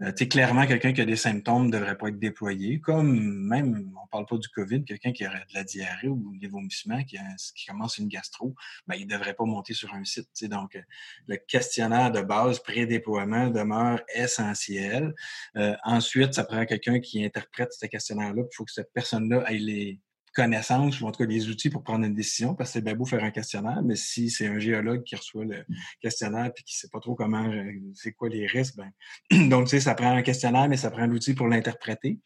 Euh, 0.00 0.12
clairement, 0.12 0.64
quelqu'un 0.66 0.92
qui 0.92 1.00
a 1.00 1.04
des 1.04 1.16
symptômes 1.16 1.66
ne 1.66 1.72
devrait 1.72 1.98
pas 1.98 2.08
être 2.08 2.18
déployé, 2.20 2.80
comme 2.80 3.46
même, 3.48 3.92
on 3.96 4.04
ne 4.04 4.08
parle 4.10 4.26
pas 4.26 4.38
du 4.38 4.48
COVID, 4.48 4.84
quelqu'un 4.84 5.12
qui 5.12 5.26
aurait 5.26 5.44
de 5.48 5.54
la 5.54 5.64
diarrhée 5.64 6.08
ou 6.08 6.36
des 6.36 6.46
vomissements, 6.46 7.02
qui, 7.02 7.18
qui 7.56 7.66
commence 7.66 7.98
une 7.98 8.08
gastro, 8.08 8.54
ben, 8.86 8.94
il 8.94 9.06
ne 9.06 9.12
devrait 9.12 9.34
pas 9.34 9.44
monter 9.44 9.74
sur 9.74 9.92
un 9.94 10.04
site. 10.04 10.28
Donc, 10.42 10.76
euh, 10.76 10.82
le 11.26 11.36
questionnaire 11.36 12.12
de 12.12 12.20
base 12.20 12.60
pré-déploiement 12.60 13.48
demeure 13.48 14.00
essentiel. 14.14 15.14
Euh, 15.56 15.74
ensuite, 15.82 16.34
ça 16.34 16.44
prend 16.44 16.64
quelqu'un 16.64 17.00
qui 17.00 17.24
interprète 17.24 17.72
ce 17.72 17.86
questionnaire-là. 17.86 18.42
Il 18.48 18.54
faut 18.54 18.64
que 18.64 18.72
cette 18.72 18.92
personne-là 18.92 19.50
ait 19.50 19.58
les, 19.58 20.00
connaissances 20.34 21.00
ou 21.00 21.06
en 21.06 21.12
tout 21.12 21.18
cas 21.18 21.26
des 21.26 21.48
outils 21.48 21.70
pour 21.70 21.82
prendre 21.82 22.04
une 22.04 22.14
décision 22.14 22.54
parce 22.54 22.70
que 22.70 22.74
c'est 22.74 22.84
bien 22.84 22.94
beau 22.94 23.04
faire 23.04 23.24
un 23.24 23.30
questionnaire, 23.30 23.82
mais 23.82 23.96
si 23.96 24.30
c'est 24.30 24.46
un 24.46 24.58
géologue 24.58 25.02
qui 25.04 25.16
reçoit 25.16 25.44
le 25.44 25.64
questionnaire 26.00 26.46
et 26.46 26.62
qui 26.62 26.74
ne 26.74 26.78
sait 26.78 26.88
pas 26.88 27.00
trop 27.00 27.14
comment, 27.14 27.44
euh, 27.44 27.72
c'est 27.94 28.12
quoi 28.12 28.28
les 28.28 28.46
risques, 28.46 28.76
ben, 28.76 28.90
donc 29.48 29.64
tu 29.64 29.70
sais, 29.70 29.80
ça 29.80 29.94
prend 29.94 30.12
un 30.12 30.22
questionnaire, 30.22 30.68
mais 30.68 30.76
ça 30.76 30.90
prend 30.90 31.06
l'outil 31.06 31.34
pour 31.34 31.48
l'interpréter. 31.48 32.18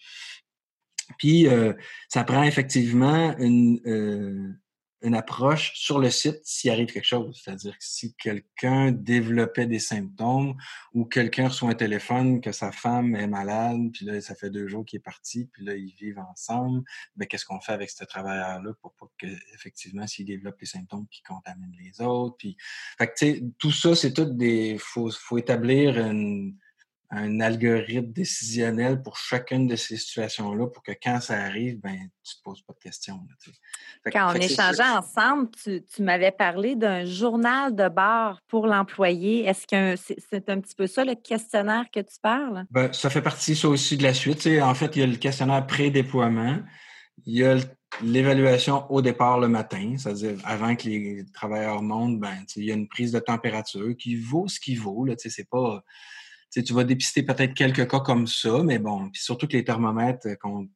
Puis, 1.18 1.46
euh, 1.46 1.72
ça 2.08 2.24
prend 2.24 2.42
effectivement 2.42 3.36
une, 3.38 3.80
euh, 3.86 4.52
une 5.02 5.14
approche 5.14 5.72
sur 5.74 5.98
le 5.98 6.10
site 6.10 6.40
s'il 6.44 6.70
arrive 6.70 6.92
quelque 6.92 7.04
chose. 7.04 7.40
C'est-à-dire 7.42 7.72
que 7.72 7.84
si 7.84 8.14
quelqu'un 8.14 8.92
développait 8.92 9.66
des 9.66 9.78
symptômes 9.78 10.56
ou 10.92 11.04
quelqu'un 11.04 11.48
reçoit 11.48 11.70
un 11.70 11.74
téléphone 11.74 12.40
que 12.40 12.52
sa 12.52 12.72
femme 12.72 13.14
est 13.16 13.26
malade, 13.26 13.80
puis 13.92 14.04
là, 14.04 14.20
ça 14.20 14.34
fait 14.34 14.50
deux 14.50 14.68
jours 14.68 14.84
qu'il 14.84 14.98
est 14.98 15.02
parti, 15.02 15.48
puis 15.52 15.64
là, 15.64 15.74
ils 15.74 15.94
vivent 15.94 16.20
ensemble, 16.20 16.82
ben, 17.16 17.26
qu'est-ce 17.26 17.44
qu'on 17.44 17.60
fait 17.60 17.72
avec 17.72 17.90
ce 17.90 18.04
travailleur-là 18.04 18.72
pour 18.80 18.94
pas 18.94 19.06
que, 19.18 19.26
effectivement, 19.54 20.06
s'il 20.06 20.26
développe 20.26 20.58
des 20.58 20.66
symptômes 20.66 21.06
qui 21.08 21.22
contaminent 21.22 21.76
les 21.78 22.00
autres. 22.00 22.36
Puis, 22.38 22.56
fait 22.98 23.08
que, 23.08 23.40
tout 23.58 23.72
ça, 23.72 23.94
c'est 23.94 24.12
tout 24.12 24.24
des. 24.24 24.76
faut, 24.78 25.10
faut 25.10 25.38
établir 25.38 25.98
une 25.98 26.56
un 27.14 27.40
algorithme 27.40 28.10
décisionnel 28.10 29.02
pour 29.02 29.18
chacune 29.18 29.66
de 29.66 29.76
ces 29.76 29.98
situations-là 29.98 30.66
pour 30.68 30.82
que 30.82 30.92
quand 30.92 31.20
ça 31.20 31.34
arrive, 31.34 31.78
ben, 31.78 32.08
tu 32.24 32.36
te 32.36 32.42
poses 32.42 32.62
pas 32.62 32.72
de 32.72 32.78
questions. 32.78 33.20
quand 34.10 34.32
on 34.32 34.34
échangeait 34.34 34.82
ensemble, 34.82 35.50
tu, 35.62 36.02
m'avais 36.02 36.30
parlé 36.30 36.74
d'un 36.74 37.04
journal 37.04 37.76
de 37.76 37.88
bord 37.90 38.40
pour 38.48 38.66
l'employé. 38.66 39.44
Est-ce 39.44 39.66
que 39.66 40.00
c'est 40.30 40.48
un 40.48 40.58
petit 40.60 40.74
peu 40.74 40.86
ça 40.86 41.04
le 41.04 41.14
questionnaire 41.14 41.84
que 41.92 42.00
tu 42.00 42.18
parles? 42.22 42.64
Ben, 42.70 42.90
ça 42.94 43.10
fait 43.10 43.20
partie, 43.20 43.54
ça 43.54 43.68
aussi, 43.68 43.98
de 43.98 44.04
la 44.04 44.14
suite. 44.14 44.48
en 44.62 44.74
fait, 44.74 44.96
il 44.96 45.00
y 45.00 45.02
a 45.02 45.06
le 45.06 45.16
questionnaire 45.16 45.66
pré-déploiement. 45.66 46.60
Il 47.26 47.36
y 47.36 47.44
a 47.44 47.56
l'évaluation 48.02 48.90
au 48.90 49.02
départ 49.02 49.38
le 49.38 49.48
matin, 49.48 49.96
c'est-à-dire 49.98 50.38
avant 50.44 50.74
que 50.76 50.88
les 50.88 51.26
travailleurs 51.34 51.82
montent, 51.82 52.18
ben, 52.18 52.32
il 52.56 52.64
y 52.64 52.70
a 52.70 52.74
une 52.74 52.88
prise 52.88 53.12
de 53.12 53.18
température 53.18 53.94
qui 53.98 54.16
vaut 54.16 54.48
ce 54.48 54.58
qu'il 54.58 54.80
vaut. 54.80 55.06
Pas 55.50 55.84
tu 56.52 56.72
vas 56.72 56.84
dépister 56.84 57.22
peut-être 57.22 57.54
quelques 57.54 57.88
cas 57.88 58.00
comme 58.00 58.26
ça, 58.26 58.62
mais 58.62 58.78
bon, 58.78 59.10
puis 59.10 59.22
surtout 59.22 59.46
que 59.46 59.56
les 59.56 59.64
thermomètres 59.64 60.28
qu'on 60.38 60.68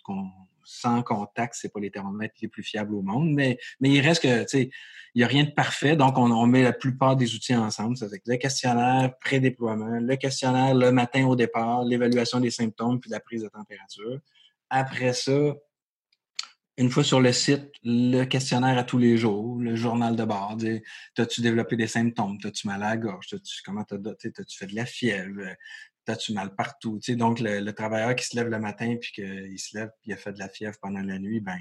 sans 0.67 1.03
contact, 1.03 1.55
c'est 1.57 1.73
pas 1.73 1.79
les 1.79 1.91
thermomètres 1.91 2.35
les 2.43 2.49
plus 2.49 2.65
fiables 2.65 2.95
au 2.95 3.03
monde, 3.03 3.33
mais, 3.33 3.57
mais 3.81 3.89
il 3.89 4.01
reste 4.01 4.23
que, 4.23 4.43
tu 4.43 4.49
sais, 4.49 4.71
il 5.15 5.19
n'y 5.19 5.25
a 5.25 5.29
rien 5.29 5.45
de 5.45 5.51
parfait, 5.51 5.97
donc 5.97 6.19
on, 6.19 6.47
met 6.47 6.63
la 6.63 6.73
plupart 6.73 7.17
des 7.17 7.35
outils 7.35 7.55
ensemble. 7.55 7.97
C'est 7.97 8.11
le 8.27 8.37
questionnaire 8.37 9.17
pré-déploiement, 9.21 10.01
le 10.01 10.17
questionnaire 10.17 10.75
le 10.75 10.91
matin 10.91 11.25
au 11.25 11.37
départ, 11.37 11.85
l'évaluation 11.85 12.41
des 12.41 12.51
symptômes, 12.51 13.01
puis 13.01 13.11
la 13.11 13.21
prise 13.21 13.45
de 13.45 13.49
température. 13.49 14.19
Après 14.69 15.13
ça, 15.13 15.55
une 16.79 16.91
fois 16.91 17.05
sur 17.05 17.21
le 17.21 17.33
site, 17.33 17.73
le 17.85 18.25
questionnaire 18.25 18.77
à 18.77 18.85
tous 18.85 18.99
les 18.99 19.17
jours, 19.17 19.59
le 19.59 19.77
journal 19.77 20.15
de 20.15 20.25
bord, 20.25 20.59
t'as-tu 21.15 21.41
développé 21.41 21.77
des 21.77 21.87
symptômes, 21.87 22.39
t'as-tu 22.39 22.67
mal 22.67 22.83
à 22.83 22.91
la 22.91 22.97
gorge, 22.99 23.29
t'as-tu, 23.29 23.63
comment 23.65 23.85
t'as, 23.85 23.97
t'as-tu 23.99 24.59
fait 24.59 24.67
de 24.67 24.75
la 24.75 24.85
fièvre, 24.85 25.41
t'as-tu 26.05 26.35
mal 26.35 26.55
partout, 26.55 26.99
sais 27.01 27.17
donc 27.17 27.41
le, 27.41 27.71
travailleur 27.73 28.15
qui 28.15 28.27
se 28.27 28.37
lève 28.37 28.49
le 28.49 28.59
matin 28.59 28.97
puis 29.01 29.13
qu'il 29.13 29.59
se 29.59 29.77
lève 29.77 29.91
puis 30.01 30.11
il 30.11 30.13
a 30.13 30.17
fait 30.17 30.33
de 30.33 30.39
la 30.39 30.49
fièvre 30.49 30.77
pendant 30.81 31.01
la 31.01 31.19
nuit, 31.19 31.41
ben 31.41 31.59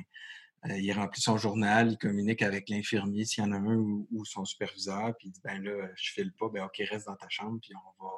euh, 0.69 0.77
il 0.77 0.91
remplit 0.91 1.21
son 1.21 1.37
journal, 1.37 1.91
il 1.91 1.97
communique 1.97 2.41
avec 2.41 2.69
l'infirmier 2.69 3.23
s'il 3.23 3.43
y 3.43 3.47
en 3.47 3.51
a 3.53 3.57
un 3.57 3.75
ou, 3.75 4.25
son 4.25 4.43
superviseur, 4.43 5.15
puis 5.17 5.29
il 5.29 5.31
dit 5.31 5.41
ben 5.43 5.63
là 5.63 5.89
je 5.95 6.11
file 6.11 6.33
pas, 6.33 6.49
ben 6.49 6.65
ok 6.65 6.81
reste 6.89 7.07
dans 7.07 7.15
ta 7.15 7.29
chambre 7.29 7.59
puis 7.61 7.71
on 7.75 8.03
va 8.03 8.11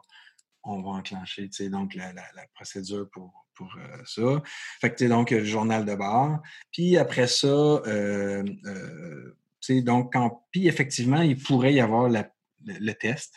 on 0.68 0.82
va 0.82 0.90
enclencher 0.90 1.50
donc 1.70 1.96
la, 1.96 2.12
procédure 2.54 3.10
pour, 3.10 3.46
pour 3.56 3.74
euh, 3.78 3.98
ça. 4.06 4.44
Fait 4.82 4.94
que 4.94 5.06
donc 5.06 5.32
le 5.32 5.44
journal 5.44 5.86
de 5.86 5.96
bord. 5.96 6.40
Puis 6.72 6.98
après 6.98 7.28
ça, 7.28 7.48
euh, 7.48 8.44
euh, 8.66 9.82
donc 9.82 10.14
quand, 10.14 10.46
puis 10.52 10.68
effectivement, 10.68 11.22
il 11.22 11.38
pourrait 11.38 11.74
y 11.74 11.80
avoir 11.80 12.10
le, 12.10 12.94
test. 12.94 13.36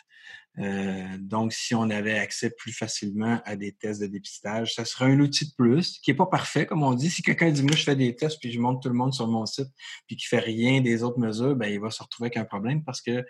Euh, 0.59 1.17
donc, 1.17 1.53
si 1.53 1.73
on 1.73 1.89
avait 1.89 2.17
accès 2.17 2.49
plus 2.49 2.73
facilement 2.73 3.41
à 3.45 3.55
des 3.55 3.71
tests 3.71 4.01
de 4.01 4.07
dépistage, 4.07 4.75
ça 4.75 4.85
serait 4.85 5.05
un 5.05 5.19
outil 5.19 5.45
de 5.45 5.53
plus 5.57 5.99
qui 5.99 6.11
n'est 6.11 6.17
pas 6.17 6.25
parfait, 6.25 6.65
comme 6.65 6.83
on 6.83 6.93
dit. 6.93 7.09
Si 7.09 7.21
quelqu'un 7.21 7.51
dit, 7.51 7.63
moi, 7.63 7.75
je 7.75 7.83
fais 7.83 7.95
des 7.95 8.15
tests, 8.15 8.37
puis 8.39 8.51
je 8.51 8.59
montre 8.59 8.81
tout 8.81 8.89
le 8.89 8.95
monde 8.95 9.13
sur 9.13 9.27
mon 9.27 9.45
site, 9.45 9.69
puis 10.07 10.17
qui 10.17 10.27
fait 10.27 10.39
rien 10.39 10.81
des 10.81 11.03
autres 11.03 11.19
mesures, 11.19 11.55
ben, 11.55 11.67
il 11.67 11.79
va 11.79 11.89
se 11.89 12.03
retrouver 12.03 12.27
avec 12.27 12.37
un 12.37 12.45
problème 12.45 12.83
parce 12.83 13.01
que 13.01 13.25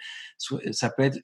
ça 0.71 0.89
peut 0.89 1.03
être, 1.03 1.19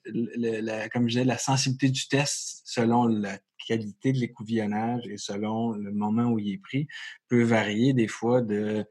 comme 0.92 1.08
je 1.08 1.14
disais, 1.14 1.24
la 1.24 1.38
sensibilité 1.38 1.90
du 1.90 2.06
test 2.08 2.62
selon 2.64 3.06
la 3.06 3.38
qualité 3.66 4.12
de 4.12 4.18
l'écouvillonnage 4.18 5.02
et 5.08 5.18
selon 5.18 5.72
le 5.72 5.92
moment 5.92 6.30
où 6.30 6.38
il 6.38 6.54
est 6.54 6.62
pris 6.62 6.86
peut 7.28 7.42
varier 7.42 7.92
des 7.92 8.08
fois 8.08 8.40
de 8.40 8.86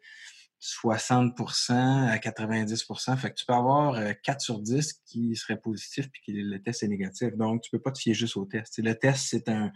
60% 0.60 1.74
à 1.74 2.18
90% 2.18 3.18
Fait 3.18 3.30
que 3.30 3.36
tu 3.36 3.46
peux 3.46 3.54
avoir 3.54 3.96
4 4.24 4.36
euh, 4.36 4.40
sur 4.40 4.60
10 4.60 5.02
qui 5.06 5.36
seraient 5.36 5.60
positifs 5.60 6.10
puis 6.12 6.22
que 6.26 6.32
le 6.32 6.62
test 6.62 6.84
est 6.84 6.88
négatif. 6.88 7.36
Donc, 7.36 7.62
tu 7.62 7.70
peux 7.72 7.80
pas 7.80 7.92
te 7.92 8.00
fier 8.00 8.14
juste 8.14 8.38
au 8.38 8.46
test. 8.46 8.78
le 8.78 8.96
test, 8.96 9.28
c'est 9.30 9.50
un, 9.50 9.72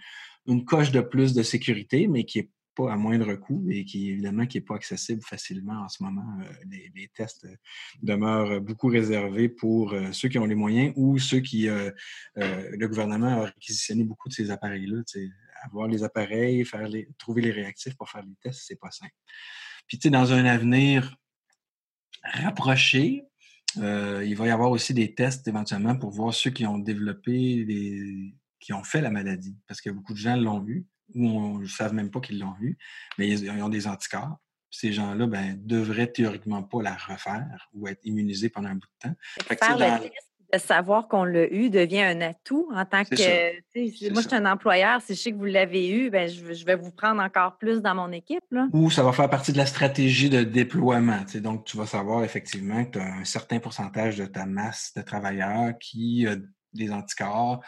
une 0.47 0.65
coche 0.65 0.91
de 0.91 1.01
plus 1.01 1.33
de 1.33 1.43
sécurité, 1.43 2.07
mais 2.07 2.25
qui 2.25 2.39
est 2.39 2.49
pas 2.73 2.93
à 2.93 2.95
moindre 2.95 3.35
coût 3.35 3.67
et 3.69 3.83
qui, 3.83 4.11
évidemment, 4.11 4.45
qui 4.45 4.57
n'est 4.57 4.63
pas 4.63 4.75
accessible 4.75 5.21
facilement 5.21 5.83
en 5.83 5.89
ce 5.89 6.01
moment. 6.01 6.39
Euh, 6.41 6.79
les, 6.95 7.09
tests 7.13 7.45
euh, 7.45 7.55
demeurent 8.01 8.61
beaucoup 8.61 8.87
réservés 8.87 9.49
pour 9.49 9.93
ceux 10.13 10.29
qui 10.29 10.39
ont 10.39 10.45
les 10.45 10.55
moyens 10.55 10.93
ou 10.95 11.19
ceux 11.19 11.41
qui... 11.41 11.67
le 12.35 12.87
gouvernement 12.87 13.41
a 13.41 13.45
réquisitionné 13.45 14.03
beaucoup 14.03 14.29
de 14.29 14.33
ces 14.33 14.51
appareils-là. 14.51 15.01
Avoir 15.63 15.87
les 15.87 16.03
appareils, 16.03 16.65
faire 16.65 16.87
les, 16.87 17.09
trouver 17.17 17.41
les 17.41 17.51
réactifs 17.51 17.95
pour 17.95 18.09
faire 18.09 18.23
les 18.23 18.35
tests, 18.41 18.63
c'est 18.65 18.79
pas 18.79 18.91
simple. 18.91 19.13
Puis, 19.87 19.97
tu 19.97 20.03
sais, 20.03 20.09
dans 20.09 20.33
un 20.33 20.45
avenir 20.45 21.15
rapproché, 22.23 23.23
euh, 23.77 24.23
il 24.25 24.35
va 24.35 24.47
y 24.47 24.49
avoir 24.49 24.71
aussi 24.71 24.93
des 24.93 25.13
tests 25.13 25.47
éventuellement 25.47 25.95
pour 25.95 26.11
voir 26.11 26.33
ceux 26.33 26.49
qui 26.49 26.65
ont 26.65 26.77
développé, 26.77 27.63
les, 27.65 28.33
qui 28.59 28.73
ont 28.73 28.83
fait 28.83 29.01
la 29.01 29.09
maladie. 29.09 29.55
Parce 29.67 29.81
que 29.81 29.89
beaucoup 29.89 30.13
de 30.13 30.17
gens 30.17 30.35
l'ont 30.35 30.59
vu 30.59 30.85
ou 31.13 31.59
ne 31.59 31.67
savent 31.67 31.93
même 31.93 32.11
pas 32.11 32.21
qu'ils 32.21 32.39
l'ont 32.39 32.53
vu, 32.59 32.77
mais 33.17 33.27
ils, 33.29 33.49
ont 33.49 33.69
des 33.69 33.87
anticorps. 33.87 34.37
Ces 34.69 34.93
gens-là 34.93 35.27
ben, 35.27 35.59
devraient 35.65 36.11
théoriquement 36.11 36.63
pas 36.63 36.81
la 36.81 36.95
refaire 36.95 37.69
ou 37.73 37.87
être 37.89 37.99
immunisés 38.05 38.49
pendant 38.49 38.69
un 38.69 38.75
bout 38.75 38.87
de 38.87 39.09
temps. 39.09 39.15
Fait 39.43 39.57
que, 39.57 39.65
de 40.53 40.59
savoir 40.59 41.07
qu'on 41.07 41.23
l'a 41.23 41.51
eu 41.51 41.69
devient 41.69 42.01
un 42.01 42.21
atout 42.21 42.69
en 42.73 42.85
tant 42.85 43.03
que. 43.03 43.11
Moi, 44.11 44.21
je 44.21 44.27
suis 44.27 44.35
un 44.35 44.45
employeur. 44.45 45.01
Si 45.01 45.15
je 45.15 45.19
sais 45.19 45.31
que 45.31 45.37
vous 45.37 45.45
l'avez 45.45 45.89
eu, 45.89 46.09
ben, 46.09 46.29
je, 46.29 46.65
vais 46.65 46.75
vous 46.75 46.91
prendre 46.91 47.21
encore 47.21 47.57
plus 47.57 47.81
dans 47.81 47.95
mon 47.95 48.11
équipe. 48.11 48.43
Ou 48.73 48.89
ça 48.89 49.03
va 49.03 49.11
faire 49.13 49.29
partie 49.29 49.51
de 49.51 49.57
la 49.57 49.65
stratégie 49.65 50.29
de 50.29 50.43
déploiement. 50.43 51.23
Donc, 51.35 51.65
tu 51.65 51.77
vas 51.77 51.85
savoir 51.85 52.23
effectivement 52.23 52.85
que 52.85 52.91
tu 52.91 52.99
as 52.99 53.13
un 53.13 53.25
certain 53.25 53.59
pourcentage 53.59 54.17
de 54.17 54.25
ta 54.25 54.45
masse 54.45 54.91
de 54.95 55.01
travailleurs 55.01 55.73
qui 55.79 56.27
a 56.27 56.35
des 56.73 56.91
anticorps 56.91 57.61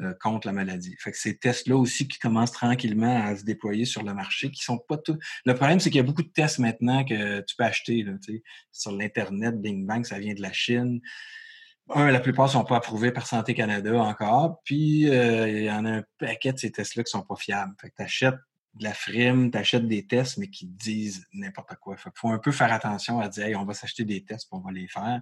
euh, 0.00 0.14
contre 0.20 0.46
la 0.46 0.52
maladie. 0.52 0.94
Fait 0.98 1.10
que 1.10 1.18
ces 1.18 1.36
tests-là 1.36 1.76
aussi 1.76 2.06
qui 2.06 2.18
commencent 2.18 2.52
tranquillement 2.52 3.24
à 3.24 3.36
se 3.36 3.44
déployer 3.44 3.84
sur 3.84 4.04
le 4.04 4.14
marché, 4.14 4.50
qui 4.50 4.62
sont 4.62 4.78
pas 4.78 4.96
tout. 4.96 5.18
Le 5.44 5.54
problème, 5.54 5.80
c'est 5.80 5.90
qu'il 5.90 5.98
y 5.98 6.00
a 6.00 6.04
beaucoup 6.04 6.22
de 6.22 6.28
tests 6.28 6.60
maintenant 6.60 7.04
que 7.04 7.40
tu 7.40 7.56
peux 7.56 7.64
acheter 7.64 8.04
là, 8.04 8.12
sur 8.70 8.92
l'Internet, 8.92 9.60
Bing 9.60 9.86
Bang, 9.86 10.04
ça 10.04 10.18
vient 10.18 10.34
de 10.34 10.42
la 10.42 10.52
Chine 10.52 11.00
un, 11.90 12.10
la 12.10 12.20
plupart 12.20 12.48
sont 12.48 12.64
pas 12.64 12.76
approuvés 12.76 13.12
par 13.12 13.26
Santé 13.26 13.54
Canada 13.54 13.94
encore. 14.00 14.60
Puis, 14.64 15.08
euh, 15.10 15.48
il 15.48 15.64
y 15.64 15.70
en 15.70 15.84
a 15.84 15.90
un 15.90 16.02
paquet 16.18 16.52
de 16.52 16.58
ces 16.58 16.70
tests-là 16.70 17.04
qui 17.04 17.10
sont 17.10 17.22
pas 17.22 17.36
fiables. 17.36 17.74
Fait 17.80 17.90
que 17.90 17.94
tu 17.96 18.02
achètes 18.02 18.34
de 18.78 18.84
la 18.84 18.94
frime, 18.94 19.50
tu 19.50 19.58
achètes 19.58 19.86
des 19.86 20.06
tests, 20.06 20.38
mais 20.38 20.48
qui 20.48 20.66
disent 20.66 21.26
n'importe 21.32 21.74
quoi. 21.76 21.96
Fait 21.96 22.10
faut 22.14 22.30
un 22.30 22.38
peu 22.38 22.52
faire 22.52 22.72
attention 22.72 23.20
à 23.20 23.28
dire, 23.28 23.46
hey, 23.46 23.56
on 23.56 23.64
va 23.64 23.74
s'acheter 23.74 24.04
des 24.04 24.24
tests, 24.24 24.48
on 24.52 24.60
va 24.60 24.72
les 24.72 24.88
faire. 24.88 25.20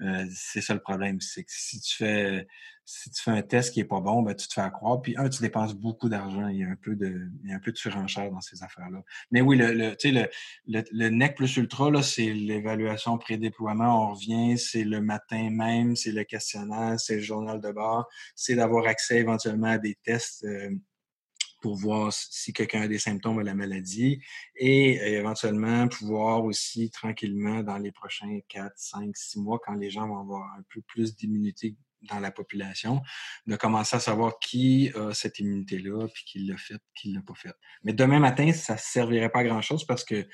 Euh, 0.00 0.24
c'est 0.32 0.60
ça 0.60 0.74
le 0.74 0.80
problème, 0.80 1.20
c'est 1.20 1.42
que 1.42 1.50
si 1.52 1.80
tu 1.80 1.96
fais 1.96 2.46
si 2.90 3.10
tu 3.10 3.22
fais 3.22 3.32
un 3.32 3.42
test 3.42 3.74
qui 3.74 3.80
est 3.80 3.84
pas 3.84 4.00
bon, 4.00 4.22
ben, 4.22 4.34
tu 4.34 4.48
te 4.48 4.54
fais 4.54 4.70
croire. 4.70 5.02
Puis 5.02 5.14
un, 5.18 5.28
tu 5.28 5.42
dépenses 5.42 5.74
beaucoup 5.74 6.08
d'argent. 6.08 6.48
Il 6.48 6.56
y 6.56 6.64
a 6.64 6.68
un 6.68 6.76
peu 6.76 6.96
de 6.96 7.28
il 7.44 7.50
y 7.50 7.52
a 7.52 7.56
un 7.56 7.58
peu 7.58 7.70
de 7.70 7.76
surenchère 7.76 8.30
dans 8.30 8.40
ces 8.40 8.62
affaires-là. 8.62 9.02
Mais 9.30 9.42
oui, 9.42 9.58
le, 9.58 9.74
le, 9.74 9.94
le, 10.02 10.26
le, 10.66 10.84
le 10.90 11.10
NEC 11.10 11.36
plus 11.36 11.54
ultra, 11.58 11.90
là, 11.90 12.02
c'est 12.02 12.32
l'évaluation 12.32 13.18
pré-déploiement. 13.18 14.08
On 14.08 14.14
revient, 14.14 14.56
c'est 14.56 14.84
le 14.84 15.02
matin 15.02 15.50
même, 15.50 15.96
c'est 15.96 16.12
le 16.12 16.24
questionnaire, 16.24 16.98
c'est 16.98 17.16
le 17.16 17.20
journal 17.20 17.60
de 17.60 17.70
bord, 17.70 18.08
c'est 18.34 18.54
d'avoir 18.54 18.86
accès 18.86 19.18
éventuellement 19.18 19.68
à 19.68 19.78
des 19.78 19.94
tests. 20.02 20.44
Euh, 20.44 20.70
pour 21.60 21.76
voir 21.76 22.12
si 22.12 22.52
quelqu'un 22.52 22.82
a 22.82 22.88
des 22.88 22.98
symptômes 22.98 23.38
de 23.38 23.44
la 23.44 23.54
maladie 23.54 24.22
et 24.56 25.00
euh, 25.00 25.18
éventuellement 25.18 25.88
pouvoir 25.88 26.44
aussi 26.44 26.90
tranquillement 26.90 27.62
dans 27.62 27.78
les 27.78 27.92
prochains 27.92 28.40
4, 28.48 28.72
5, 28.76 29.16
6 29.16 29.40
mois, 29.40 29.58
quand 29.64 29.74
les 29.74 29.90
gens 29.90 30.06
vont 30.06 30.20
avoir 30.20 30.42
un 30.58 30.62
peu 30.72 30.80
plus 30.82 31.16
d'immunité 31.16 31.76
dans 32.02 32.20
la 32.20 32.30
population, 32.30 33.02
de 33.46 33.56
commencer 33.56 33.96
à 33.96 34.00
savoir 34.00 34.38
qui 34.38 34.92
a 34.94 35.12
cette 35.12 35.40
immunité-là, 35.40 36.06
puis 36.08 36.24
qui 36.24 36.38
l'a 36.46 36.56
fait, 36.56 36.80
qui 36.94 37.10
ne 37.10 37.16
l'a 37.16 37.22
pas 37.22 37.34
fait. 37.34 37.54
Mais 37.82 37.92
demain 37.92 38.20
matin, 38.20 38.52
ça 38.52 38.74
ne 38.74 38.78
servirait 38.78 39.30
pas 39.30 39.40
à 39.40 39.44
grand-chose 39.44 39.84
parce 39.84 40.04
que 40.04 40.26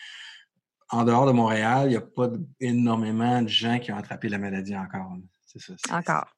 en 0.91 1.05
dehors 1.05 1.27
de 1.27 1.33
Montréal, 1.33 1.87
il 1.87 1.91
n'y 1.91 1.97
a 1.97 2.03
pas 2.03 2.31
énormément 2.61 3.43
de 3.43 3.49
gens 3.49 3.79
qui 3.79 3.91
ont 3.91 3.97
attrapé 3.97 4.29
la 4.29 4.39
maladie 4.39 4.77
encore. 4.77 5.17
C'est 5.47 5.61
ça. 5.61 5.75
Encore. 5.91 6.29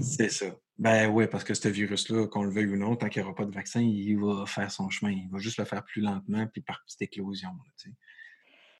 C'est 0.00 0.30
ça. 0.30 0.46
Ben 0.80 1.10
oui, 1.10 1.26
parce 1.26 1.44
que 1.44 1.52
ce 1.52 1.68
virus-là, 1.68 2.26
qu'on 2.26 2.42
le 2.42 2.50
veuille 2.50 2.68
ou 2.68 2.76
non, 2.76 2.96
tant 2.96 3.10
qu'il 3.10 3.20
n'y 3.20 3.28
aura 3.28 3.36
pas 3.36 3.44
de 3.44 3.54
vaccin, 3.54 3.82
il 3.82 4.18
va 4.18 4.46
faire 4.46 4.70
son 4.70 4.88
chemin. 4.88 5.10
Il 5.10 5.28
va 5.30 5.38
juste 5.38 5.58
le 5.58 5.66
faire 5.66 5.84
plus 5.84 6.00
lentement, 6.00 6.46
puis 6.46 6.62
par 6.62 6.82
petite 6.86 7.02
éclosion. 7.02 7.50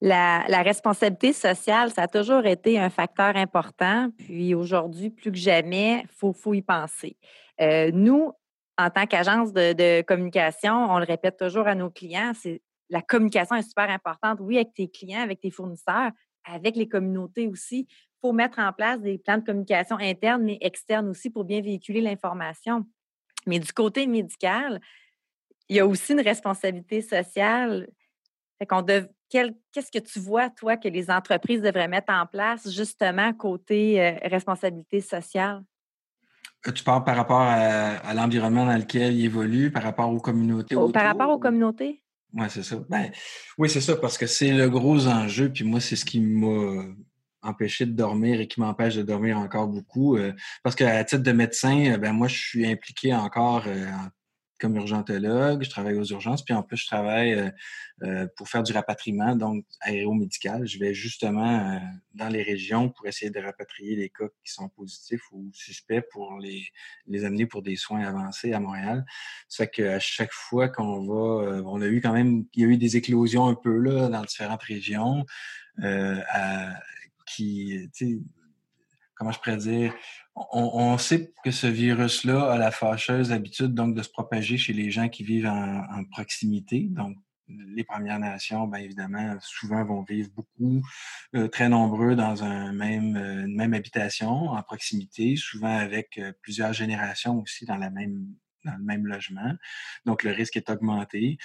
la, 0.01 0.63
responsabilité 0.63 1.35
sociale, 1.35 1.91
ça 1.91 2.05
a 2.05 2.09
toujours 2.09 2.47
été 2.47 2.79
un 2.79 2.89
facteur 2.89 3.37
important. 3.37 4.09
Puis 4.17 4.55
aujourd'hui, 4.55 5.11
plus 5.11 5.31
que 5.31 5.37
jamais, 5.37 6.07
il 6.23 6.35
faut, 6.35 6.55
y 6.55 6.63
penser. 6.63 7.19
Euh, 7.61 7.91
nous, 7.93 8.33
en 8.79 8.89
tant 8.89 9.05
qu'agence 9.05 9.53
de, 9.53 9.75
de, 9.75 10.01
communication, 10.01 10.91
on 10.91 11.01
le 11.01 11.05
répète 11.05 11.37
toujours 11.37 11.67
à 11.69 11.75
nos 11.75 11.91
clients, 11.91 12.33
c'est 12.35 12.63
la 12.89 13.03
communication 13.03 13.57
est 13.57 13.63
super 13.63 13.91
importante, 13.91 14.39
oui, 14.41 14.57
avec 14.57 14.73
tes 14.73 14.89
clients, 14.89 15.21
avec 15.21 15.41
tes 15.41 15.51
fournisseurs, 15.51 16.13
avec 16.45 16.77
les 16.77 16.89
communautés 16.89 17.47
aussi 17.47 17.87
faut 18.21 18.33
mettre 18.33 18.59
en 18.59 18.73
place 18.73 19.01
des 19.01 19.19
plans 19.19 19.39
de 19.39 19.45
communication 19.45 19.97
internes, 19.99 20.43
mais 20.43 20.59
externes 20.61 21.09
aussi 21.09 21.31
pour 21.31 21.45
bien 21.45 21.61
véhiculer 21.61 22.01
l'information. 22.01 22.87
Mais 23.47 23.59
du 23.59 23.73
côté 23.73 24.07
médical, 24.07 24.81
il 25.69 25.77
y 25.77 25.81
a 25.81 25.87
aussi 25.87 26.13
une 26.13 26.21
responsabilité 26.21 27.01
sociale. 27.01 27.89
Qu'est-ce 29.31 29.91
que 29.91 29.99
tu 29.99 30.19
vois, 30.19 30.51
toi, 30.51 30.77
que 30.77 30.89
les 30.89 31.11
entreprises 31.11 31.63
devraient 31.63 31.89
mettre 31.89 32.13
en 32.13 32.27
place 32.27 32.71
justement 32.71 33.33
côté 33.33 34.01
euh, 34.01 34.19
responsabilité 34.25 35.01
sociale? 35.01 35.63
Euh, 36.67 36.73
tu 36.73 36.85
parles 36.85 37.05
par 37.05 37.17
rapport 37.17 37.41
à, 37.41 38.13
l'environnement 38.13 38.67
dans 38.67 38.77
lequel 38.77 39.15
il 39.15 39.25
évolue, 39.25 39.71
par 39.71 39.83
rapport 39.83 40.11
aux 40.11 40.21
communautés 40.21 40.77
oh, 40.77 40.89
Par 40.91 41.05
rapport 41.05 41.31
aux 41.31 41.39
communautés? 41.39 42.03
Oui, 42.35 42.47
c'est 42.49 42.63
ça. 42.63 42.77
Ben, 42.89 43.11
oui, 43.57 43.71
c'est 43.71 43.81
ça, 43.81 43.97
parce 43.97 44.19
que 44.19 44.27
c'est 44.27 44.53
le 44.53 44.69
gros 44.69 45.07
enjeu, 45.07 45.51
puis 45.51 45.65
moi, 45.65 45.81
c'est 45.81 45.97
ce 45.97 46.05
qui 46.05 46.21
m'a 46.21 46.85
empêché 47.43 47.87
de 47.87 47.93
dormir 47.93 48.41
et 48.41 48.49
qui 48.49 48.61
m'empêche 48.61 48.97
de 48.97 49.03
dormir 49.03 49.39
encore 49.39 49.69
beaucoup. 49.69 50.17
Euh, 50.17 50.33
parce 50.63 50.77
qu'à 50.77 51.03
titre 51.05 51.23
de 51.23 51.33
médecin, 51.33 51.99
ben 51.99 52.13
moi, 52.13 52.29
je 52.29 52.39
suis 52.39 52.67
impliqué 52.67 53.15
encore 53.15 53.67
en 53.67 54.09
comme 54.61 54.77
urgentologue, 54.77 55.65
je 55.65 55.71
travaille 55.71 55.97
aux 55.97 56.05
urgences, 56.05 56.45
puis 56.45 56.55
en 56.55 56.63
plus, 56.63 56.77
je 56.77 56.87
travaille 56.87 57.33
euh, 57.33 57.51
euh, 58.03 58.27
pour 58.37 58.49
faire 58.49 58.63
du 58.63 58.73
rapatriement, 58.73 59.35
donc 59.35 59.65
aéromédical. 59.81 60.67
Je 60.67 60.79
vais 60.79 60.93
justement 60.93 61.75
euh, 61.75 61.79
dans 62.15 62.29
les 62.29 62.43
régions 62.43 62.91
pour 62.91 63.07
essayer 63.07 63.31
de 63.31 63.41
rapatrier 63.41 63.97
les 63.97 64.11
cas 64.11 64.27
qui 64.45 64.53
sont 64.53 64.69
positifs 64.69 65.23
ou 65.33 65.51
suspects 65.53 66.05
pour 66.13 66.39
les, 66.39 66.67
les 67.07 67.25
amener 67.25 67.47
pour 67.47 67.63
des 67.63 67.77
soins 67.77 68.05
avancés 68.05 68.53
à 68.53 68.61
Montréal. 68.61 69.05
Fait 69.49 69.69
qu'à 69.69 69.99
chaque 69.99 70.33
fois 70.33 70.69
qu'on 70.69 71.07
va, 71.07 71.63
on 71.65 71.81
a 71.81 71.87
eu 71.87 72.01
quand 72.01 72.13
même, 72.13 72.45
il 72.55 72.63
y 72.63 72.67
a 72.67 72.69
eu 72.69 72.77
des 72.77 72.97
éclosions 72.97 73.49
un 73.49 73.55
peu 73.55 73.77
là 73.79 74.09
dans 74.09 74.23
différentes 74.23 74.63
régions 74.63 75.25
qui, 77.35 77.91
comment 79.15 79.33
je 79.33 79.39
pourrais 79.39 79.57
dire, 79.59 79.95
on, 80.35 80.97
sait 80.97 81.33
que 81.45 81.51
ce 81.51 81.67
virus-là 81.67 82.53
a 82.53 82.57
la 82.57 82.71
fâcheuse 82.71 83.33
habitude 83.33 83.75
donc 83.75 83.95
de 83.95 84.03
se 84.03 84.09
propager 84.09 84.57
chez 84.57 84.73
les 84.73 84.91
gens 84.91 85.09
qui 85.09 85.25
vivent 85.25 85.47
en, 85.47 86.05
proximité. 86.11 86.87
Donc, 86.91 87.17
les 87.49 87.85
Premières 87.85 88.21
Nations, 88.21 88.67
bien 88.69 88.81
évidemment, 88.81 89.37
souvent 89.41 89.85
vont 89.85 90.03
vivre 90.03 90.31
beaucoup, 90.31 90.83
euh, 91.35 91.49
très 91.49 91.69
nombreux 91.69 92.15
dans 92.15 92.45
un 92.45 92.73
même, 92.73 93.17
euh, 93.17 93.45
une 93.45 93.57
même 93.57 93.75
habitation, 93.75 94.31
en 94.31 94.63
proximité, 94.63 95.35
souvent 95.37 95.77
avec 95.77 96.17
euh, 96.19 96.33
plusieurs 96.43 96.73
générations 96.73 97.41
aussi 97.41 97.67
dans 97.67 97.77
le 97.77 97.91
même 97.91 99.07
logement. 99.07 99.53
Donc, 100.07 100.23
le 100.23 100.31
risque 100.31 100.57
est 100.57 100.71
augmenté 100.71 101.39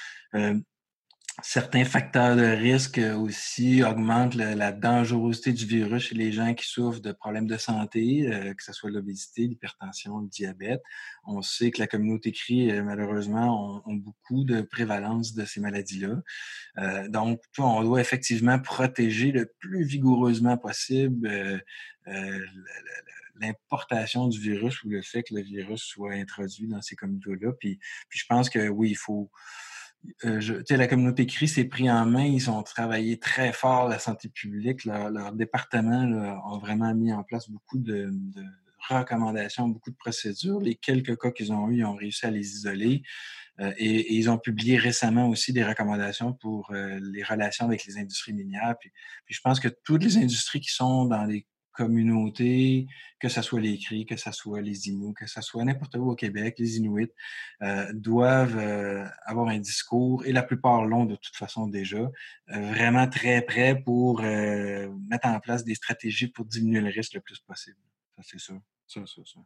certains 1.43 1.83
facteurs 1.83 2.35
de 2.35 2.45
risque 2.45 2.99
aussi 3.17 3.83
augmentent 3.83 4.35
la 4.35 4.71
dangerosité 4.71 5.51
du 5.51 5.65
virus 5.65 6.03
chez 6.03 6.15
les 6.15 6.31
gens 6.31 6.53
qui 6.53 6.65
souffrent 6.65 7.01
de 7.01 7.11
problèmes 7.11 7.47
de 7.47 7.57
santé, 7.57 8.27
euh, 8.31 8.53
que 8.53 8.63
ce 8.63 8.71
soit 8.71 8.89
l'obésité, 8.89 9.43
l'hypertension, 9.43 10.19
le 10.19 10.27
diabète. 10.27 10.81
On 11.25 11.41
sait 11.41 11.71
que 11.71 11.79
la 11.79 11.87
communauté 11.87 12.31
CRI, 12.31 12.71
euh, 12.71 12.83
malheureusement, 12.83 13.83
ont, 13.85 13.95
beaucoup 13.95 14.43
de 14.43 14.61
prévalence 14.61 15.33
de 15.33 15.45
ces 15.45 15.59
maladies-là. 15.59 16.21
Euh, 16.77 17.07
donc, 17.09 17.41
on 17.57 17.83
doit 17.83 18.01
effectivement 18.01 18.59
protéger 18.59 19.31
le 19.31 19.51
plus 19.59 19.83
vigoureusement 19.83 20.57
possible 20.57 21.63
l'importation 23.37 24.27
du 24.27 24.39
virus 24.39 24.83
ou 24.83 24.89
le 24.89 25.01
fait 25.01 25.23
que 25.23 25.33
le 25.33 25.41
virus 25.41 25.81
soit 25.81 26.13
introduit 26.13 26.67
dans 26.67 26.81
ces 26.81 26.95
communautés-là. 26.95 27.51
Puis, 27.59 27.79
puis 28.09 28.19
je 28.19 28.25
pense 28.27 28.49
que 28.49 28.69
oui, 28.69 28.91
il 28.91 28.97
faut 28.97 29.29
euh, 30.23 30.63
la 30.69 30.87
communauté 30.87 31.25
CRI 31.25 31.47
s'est 31.47 31.65
pris 31.65 31.89
en 31.89 32.05
main, 32.05 32.25
ils 32.25 32.49
ont 32.49 32.63
travaillé 32.63 33.19
très 33.19 33.53
fort 33.53 33.87
la 33.87 33.99
santé 33.99 34.29
publique. 34.29 34.85
Leur, 34.85 35.31
département 35.33 36.05
là, 36.05 36.41
a 36.43 36.57
vraiment 36.59 36.93
mis 36.93 37.13
en 37.13 37.23
place 37.23 37.49
beaucoup 37.49 37.77
de, 37.77 38.11
recommandations, 38.89 39.67
beaucoup 39.67 39.91
de 39.91 39.95
procédures. 39.95 40.59
Les 40.59 40.75
quelques 40.75 41.17
cas 41.19 41.31
qu'ils 41.31 41.51
ont 41.51 41.69
eu, 41.69 41.77
ils 41.77 41.85
ont 41.85 41.95
réussi 41.95 42.25
à 42.25 42.31
les 42.31 42.47
isoler. 42.55 43.03
Euh, 43.59 43.73
et, 43.77 44.15
ils 44.15 44.29
ont 44.29 44.37
publié 44.37 44.77
récemment 44.77 45.29
aussi 45.29 45.53
des 45.53 45.63
recommandations 45.63 46.33
pour 46.33 46.71
euh, 46.71 46.99
les 47.01 47.23
relations 47.23 47.65
avec 47.65 47.85
les 47.85 47.97
industries 47.97 48.33
minières. 48.33 48.75
je 49.27 49.39
pense 49.41 49.59
que 49.59 49.69
toutes 49.69 50.03
les 50.03 50.17
industries 50.17 50.59
qui 50.59 50.71
sont 50.71 51.05
dans 51.05 51.23
les 51.23 51.47
communautés, 51.75 52.87
que 53.19 53.29
ce 53.29 53.41
soit 53.41 53.59
les 53.59 53.77
Cris, 53.77 54.05
que 54.05 54.17
ce 54.17 54.31
soit 54.31 54.61
les 54.61 54.87
Inuits, 54.87 55.13
que 55.13 55.27
ce 55.27 55.41
soit 55.41 55.63
n'importe 55.63 55.95
où 55.95 56.09
au 56.09 56.15
Québec, 56.15 56.55
les 56.57 56.77
Inuits 56.77 57.11
euh, 57.61 57.91
doivent 57.93 58.57
euh, 58.57 59.05
avoir 59.25 59.47
un 59.49 59.59
discours, 59.59 60.25
et 60.25 60.31
la 60.31 60.43
plupart 60.43 60.85
l'ont 60.85 61.05
de 61.05 61.15
toute 61.15 61.35
façon 61.35 61.67
déjà, 61.67 61.97
euh, 61.97 62.09
vraiment 62.47 63.07
très 63.07 63.41
prêt 63.41 63.81
pour 63.83 64.21
mettre 64.21 65.27
en 65.27 65.39
place 65.39 65.63
des 65.63 65.75
stratégies 65.75 66.27
pour 66.27 66.45
diminuer 66.45 66.81
le 66.81 66.89
risque 66.89 67.13
le 67.13 67.21
plus 67.21 67.39
possible. 67.39 67.77
Ça, 68.15 68.21
c'est 68.23 68.39
sûr. 68.39 68.59
Ça, 68.87 69.01
ça, 69.05 69.21
ça. 69.25 69.39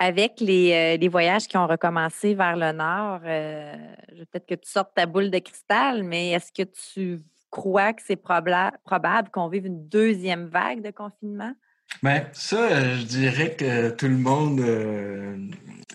Avec 0.00 0.40
les, 0.40 0.96
les, 0.96 1.08
voyages 1.08 1.48
qui 1.48 1.56
ont 1.56 1.66
recommencé 1.66 2.34
vers 2.34 2.56
le 2.56 2.70
nord, 2.70 3.20
peut-être 3.20 4.46
que 4.46 4.54
tu 4.54 4.70
sortes 4.70 4.94
ta 4.94 5.06
boule 5.06 5.30
de 5.30 5.40
cristal, 5.40 6.04
mais 6.04 6.30
est-ce 6.30 6.52
que 6.52 6.62
tu 6.62 7.20
crois 7.50 7.92
que 7.92 8.02
c'est 8.06 8.16
probable 8.16 9.28
qu'on 9.32 9.48
vive 9.48 9.66
une 9.66 9.88
deuxième 9.88 10.46
vague 10.46 10.82
de 10.82 10.90
confinement? 10.90 11.54
Bien, 12.02 12.28
ça, 12.32 12.70
euh, 12.70 12.98
je 12.98 13.04
dirais 13.04 13.56
que 13.56 13.90
tout 13.90 14.06
le 14.06 14.18
monde. 14.18 14.60
Euh, 14.60 15.36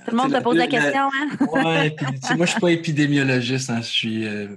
tout 0.05 0.11
le 0.11 0.17
monde 0.17 0.33
te 0.33 0.41
pose 0.41 0.57
la, 0.57 0.67
question, 0.67 1.03
hein? 1.03 1.29
oui, 1.39 1.55
moi, 1.61 1.91
je 2.21 2.33
ne 2.33 2.45
suis 2.45 2.59
pas 2.59 2.71
épidémiologiste. 2.71 3.69
Hein, 3.69 3.81
je 3.81 3.87
suis. 3.87 4.25
Euh, 4.25 4.55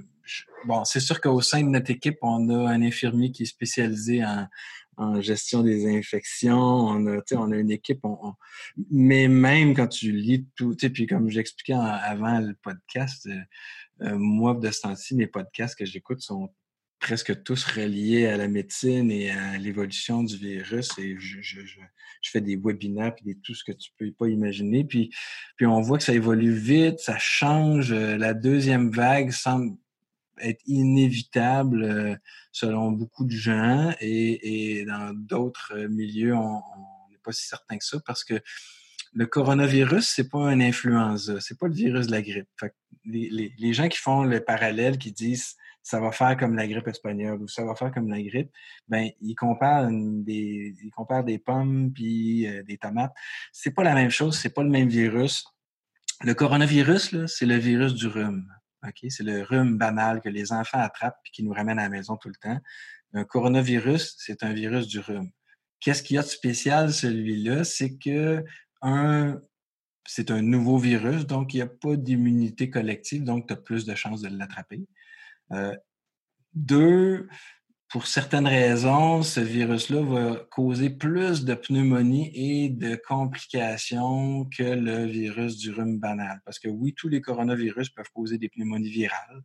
bon, 0.64 0.84
c'est 0.84 1.00
sûr 1.00 1.20
qu'au 1.20 1.40
sein 1.40 1.62
de 1.62 1.68
notre 1.68 1.90
équipe, 1.90 2.18
on 2.22 2.48
a 2.48 2.70
un 2.70 2.82
infirmier 2.82 3.30
qui 3.30 3.44
est 3.44 3.46
spécialisé 3.46 4.24
en, 4.24 5.20
gestion 5.20 5.62
des 5.62 5.86
infections. 5.86 6.58
On 6.58 7.06
a, 7.06 7.20
on 7.32 7.52
a 7.52 7.56
une 7.56 7.70
équipe. 7.70 8.00
mais 8.90 9.28
même 9.28 9.74
quand 9.74 9.88
tu 9.88 10.10
lis 10.10 10.46
tout, 10.56 10.74
puis 10.74 11.06
comme 11.06 11.28
j'expliquais 11.28 11.74
avant 11.74 12.40
le 12.40 12.54
podcast, 12.54 13.28
moi, 14.00 14.54
de 14.54 14.70
ce 14.70 14.80
temps-ci, 14.80 15.14
mes 15.14 15.26
podcasts 15.26 15.78
que 15.78 15.84
j'écoute 15.84 16.22
sont 16.22 16.50
presque 17.06 17.44
tous 17.44 17.62
reliés 17.62 18.26
à 18.26 18.36
la 18.36 18.48
médecine 18.48 19.12
et 19.12 19.30
à 19.30 19.58
l'évolution 19.58 20.24
du 20.24 20.36
virus. 20.36 20.88
Et 20.98 21.14
je, 21.20 21.40
je, 21.40 21.60
je, 21.60 21.78
fais 22.24 22.40
des 22.40 22.56
webinaires 22.56 23.14
et 23.24 23.36
tout 23.44 23.54
ce 23.54 23.62
que 23.62 23.70
tu 23.70 23.92
peux 23.96 24.10
pas 24.10 24.26
imaginer. 24.26 24.82
Puis, 24.82 25.14
puis 25.56 25.66
on 25.66 25.80
voit 25.80 25.98
que 25.98 26.02
ça 26.02 26.14
évolue 26.14 26.52
vite, 26.52 26.98
ça 26.98 27.16
change. 27.16 27.92
Euh, 27.92 28.18
la 28.18 28.34
deuxième 28.34 28.90
vague 28.90 29.30
semble 29.30 29.76
être 30.40 30.60
inévitable 30.66 31.84
euh, 31.84 32.16
selon 32.50 32.90
beaucoup 32.90 33.24
de 33.24 33.30
gens 33.30 33.94
et, 34.00 34.80
et 34.80 34.84
dans 34.84 35.14
d'autres 35.14 35.74
euh, 35.76 35.88
milieux, 35.88 36.34
on 36.34 36.60
n'est 37.12 37.18
pas 37.22 37.30
si 37.30 37.46
certain 37.46 37.78
que 37.78 37.84
ça 37.84 38.00
parce 38.04 38.24
que 38.24 38.42
le 39.12 39.26
coronavirus, 39.26 40.08
c'est 40.08 40.28
pas 40.28 40.44
un 40.44 40.58
influenza, 40.60 41.38
c'est 41.38 41.56
pas 41.56 41.68
le 41.68 41.74
virus 41.74 42.08
de 42.08 42.10
la 42.10 42.22
grippe. 42.22 42.48
Les, 43.04 43.30
les, 43.30 43.52
les, 43.56 43.72
gens 43.72 43.88
qui 43.88 43.98
font 43.98 44.24
le 44.24 44.40
parallèle, 44.40 44.98
qui 44.98 45.12
disent 45.12 45.54
ça 45.86 46.00
va 46.00 46.10
faire 46.10 46.36
comme 46.36 46.56
la 46.56 46.66
grippe 46.66 46.88
espagnole 46.88 47.40
ou 47.40 47.46
ça 47.46 47.64
va 47.64 47.76
faire 47.76 47.92
comme 47.92 48.08
la 48.08 48.20
grippe, 48.20 48.50
ben 48.88 49.08
ils 49.20 49.36
comparent 49.36 49.88
des 49.88 50.74
ils 50.82 50.90
comparent 50.90 51.22
des 51.22 51.38
pommes 51.38 51.92
puis 51.92 52.48
euh, 52.48 52.64
des 52.64 52.76
tomates. 52.76 53.14
C'est 53.52 53.70
pas 53.70 53.84
la 53.84 53.94
même 53.94 54.10
chose, 54.10 54.36
c'est 54.36 54.52
pas 54.52 54.64
le 54.64 54.68
même 54.68 54.88
virus. 54.88 55.44
Le 56.24 56.34
coronavirus 56.34 57.26
c'est 57.26 57.46
le 57.46 57.56
virus 57.56 57.94
du 57.94 58.08
rhume. 58.08 58.52
OK, 58.84 59.08
c'est 59.10 59.22
le 59.22 59.42
rhume 59.42 59.78
banal 59.78 60.20
que 60.20 60.28
les 60.28 60.52
enfants 60.52 60.80
attrapent 60.80 61.20
puis 61.22 61.30
qui 61.30 61.44
nous 61.44 61.52
ramène 61.52 61.78
à 61.78 61.84
la 61.84 61.88
maison 61.88 62.16
tout 62.16 62.30
le 62.30 62.34
temps. 62.34 62.58
Un 63.14 63.24
coronavirus, 63.24 64.16
c'est 64.18 64.42
un 64.42 64.52
virus 64.52 64.88
du 64.88 64.98
rhume. 64.98 65.30
Qu'est-ce 65.78 66.02
qu'il 66.02 66.16
y 66.16 66.18
a 66.18 66.22
de 66.22 66.26
spécial 66.26 66.92
celui-là, 66.92 67.62
c'est 67.62 67.96
que 67.96 68.44
un 68.82 69.40
c'est 70.08 70.32
un 70.32 70.42
nouveau 70.42 70.78
virus, 70.78 71.26
donc 71.26 71.54
il 71.54 71.58
n'y 71.58 71.62
a 71.62 71.66
pas 71.68 71.94
d'immunité 71.94 72.70
collective, 72.70 73.22
donc 73.22 73.46
tu 73.46 73.52
as 73.52 73.56
plus 73.56 73.84
de 73.84 73.94
chances 73.94 74.22
de 74.22 74.28
l'attraper. 74.28 74.86
Euh, 75.52 75.74
deux, 76.54 77.28
pour 77.88 78.08
certaines 78.08 78.48
raisons, 78.48 79.22
ce 79.22 79.38
virus-là 79.38 80.02
va 80.02 80.36
causer 80.50 80.90
plus 80.90 81.44
de 81.44 81.54
pneumonie 81.54 82.32
et 82.34 82.68
de 82.68 82.96
complications 82.96 84.44
que 84.46 84.64
le 84.64 85.04
virus 85.04 85.56
du 85.56 85.70
rhume 85.70 86.00
banal. 86.00 86.40
Parce 86.44 86.58
que 86.58 86.68
oui, 86.68 86.94
tous 86.94 87.08
les 87.08 87.20
coronavirus 87.20 87.90
peuvent 87.90 88.10
causer 88.12 88.38
des 88.38 88.48
pneumonies 88.48 88.90
virales. 88.90 89.40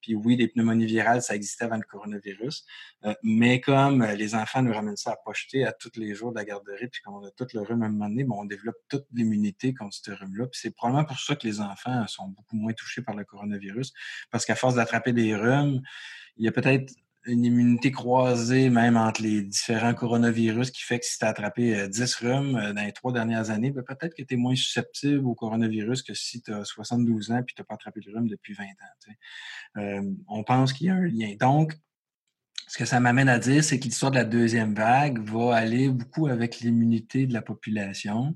Puis 0.00 0.16
oui, 0.16 0.36
les 0.36 0.48
pneumonies 0.48 0.86
virales, 0.86 1.22
ça 1.22 1.36
existait 1.36 1.66
avant 1.66 1.76
le 1.76 1.84
coronavirus. 1.88 2.66
Euh, 3.04 3.14
mais 3.22 3.60
comme 3.60 4.04
les 4.04 4.34
enfants 4.34 4.60
nous 4.60 4.72
ramènent 4.72 4.96
ça 4.96 5.12
à 5.12 5.16
pocheter 5.16 5.64
à 5.64 5.72
tous 5.72 5.92
les 5.94 6.16
jours 6.16 6.32
de 6.32 6.36
la 6.36 6.44
garderie, 6.44 6.88
puis 6.88 7.00
qu'on 7.00 7.24
a 7.24 7.30
tout 7.30 7.46
le 7.54 7.60
rhume 7.60 7.84
à 7.84 7.86
un 7.86 7.90
moment 7.90 8.08
donné, 8.08 8.26
on 8.28 8.44
développe 8.44 8.76
toute 8.88 9.06
l'immunité 9.12 9.72
contre 9.72 9.94
ce 9.94 10.10
rhume-là. 10.10 10.48
Puis 10.48 10.60
c'est 10.60 10.74
probablement 10.74 11.04
pour 11.04 11.20
ça 11.20 11.36
que 11.36 11.46
les 11.46 11.60
enfants 11.60 12.04
sont 12.08 12.26
beaucoup 12.26 12.56
moins 12.56 12.72
touchés 12.72 13.02
par 13.02 13.14
le 13.14 13.24
coronavirus. 13.24 13.92
Parce 14.32 14.44
qu'à 14.44 14.56
force 14.56 14.74
d'attraper 14.74 15.12
des 15.12 15.36
rhumes, 15.36 15.80
il 16.36 16.44
y 16.44 16.48
a 16.48 16.52
peut-être 16.52 16.92
une 17.26 17.44
immunité 17.44 17.90
croisée 17.90 18.70
même 18.70 18.96
entre 18.96 19.22
les 19.22 19.42
différents 19.42 19.94
coronavirus 19.94 20.70
qui 20.70 20.82
fait 20.82 20.98
que 20.98 21.06
si 21.06 21.18
tu 21.18 21.24
as 21.24 21.28
attrapé 21.28 21.88
10 21.88 22.00
euh, 22.00 22.26
rhumes 22.26 22.56
euh, 22.56 22.72
dans 22.72 22.82
les 22.82 22.92
trois 22.92 23.12
dernières 23.12 23.50
années, 23.50 23.70
ben, 23.70 23.82
peut-être 23.82 24.14
que 24.14 24.22
tu 24.22 24.34
es 24.34 24.36
moins 24.36 24.54
susceptible 24.54 25.26
au 25.26 25.34
coronavirus 25.34 26.02
que 26.02 26.14
si 26.14 26.42
tu 26.42 26.52
as 26.52 26.64
72 26.64 27.30
ans 27.30 27.38
et 27.38 27.44
tu 27.44 27.54
n'as 27.58 27.64
pas 27.64 27.74
attrapé 27.74 28.00
le 28.04 28.14
rhume 28.14 28.28
depuis 28.28 28.54
20 28.54 28.64
ans. 28.64 29.12
Euh, 29.78 30.02
on 30.28 30.44
pense 30.44 30.72
qu'il 30.72 30.88
y 30.88 30.90
a 30.90 30.94
un 30.94 31.06
lien. 31.06 31.34
Donc, 31.38 31.74
ce 32.66 32.78
que 32.78 32.84
ça 32.84 33.00
m'amène 33.00 33.28
à 33.28 33.38
dire, 33.38 33.62
c'est 33.62 33.78
que 33.78 33.84
l'histoire 33.84 34.10
de 34.10 34.16
la 34.16 34.24
deuxième 34.24 34.74
vague 34.74 35.18
va 35.18 35.54
aller 35.54 35.88
beaucoup 35.88 36.26
avec 36.26 36.60
l'immunité 36.60 37.26
de 37.26 37.32
la 37.32 37.42
population 37.42 38.34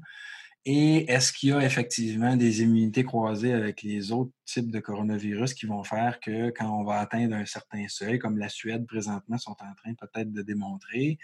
Et 0.71 1.11
est-ce 1.11 1.33
qu'il 1.33 1.49
y 1.49 1.53
a 1.53 1.65
effectivement 1.65 2.37
des 2.37 2.61
immunités 2.61 3.03
croisées 3.03 3.55
avec 3.55 3.81
les 3.81 4.13
autres 4.13 4.33
types 4.45 4.71
de 4.71 4.81
coronavirus 4.81 5.55
qui 5.55 5.65
vont 5.65 5.83
faire 5.83 6.21
que 6.21 6.51
quand 6.51 6.69
on 6.69 6.85
va 6.85 7.01
atteindre 7.01 7.37
un 7.37 7.47
certain 7.47 7.89
seuil, 7.89 8.19
comme 8.19 8.37
la 8.37 8.51
Suède 8.51 8.87
présentement 8.87 9.39
sont 9.39 9.53
en 9.53 9.75
train 9.75 9.95
peut-être 9.95 10.31
de 10.31 10.43
démontrer, 10.43 11.17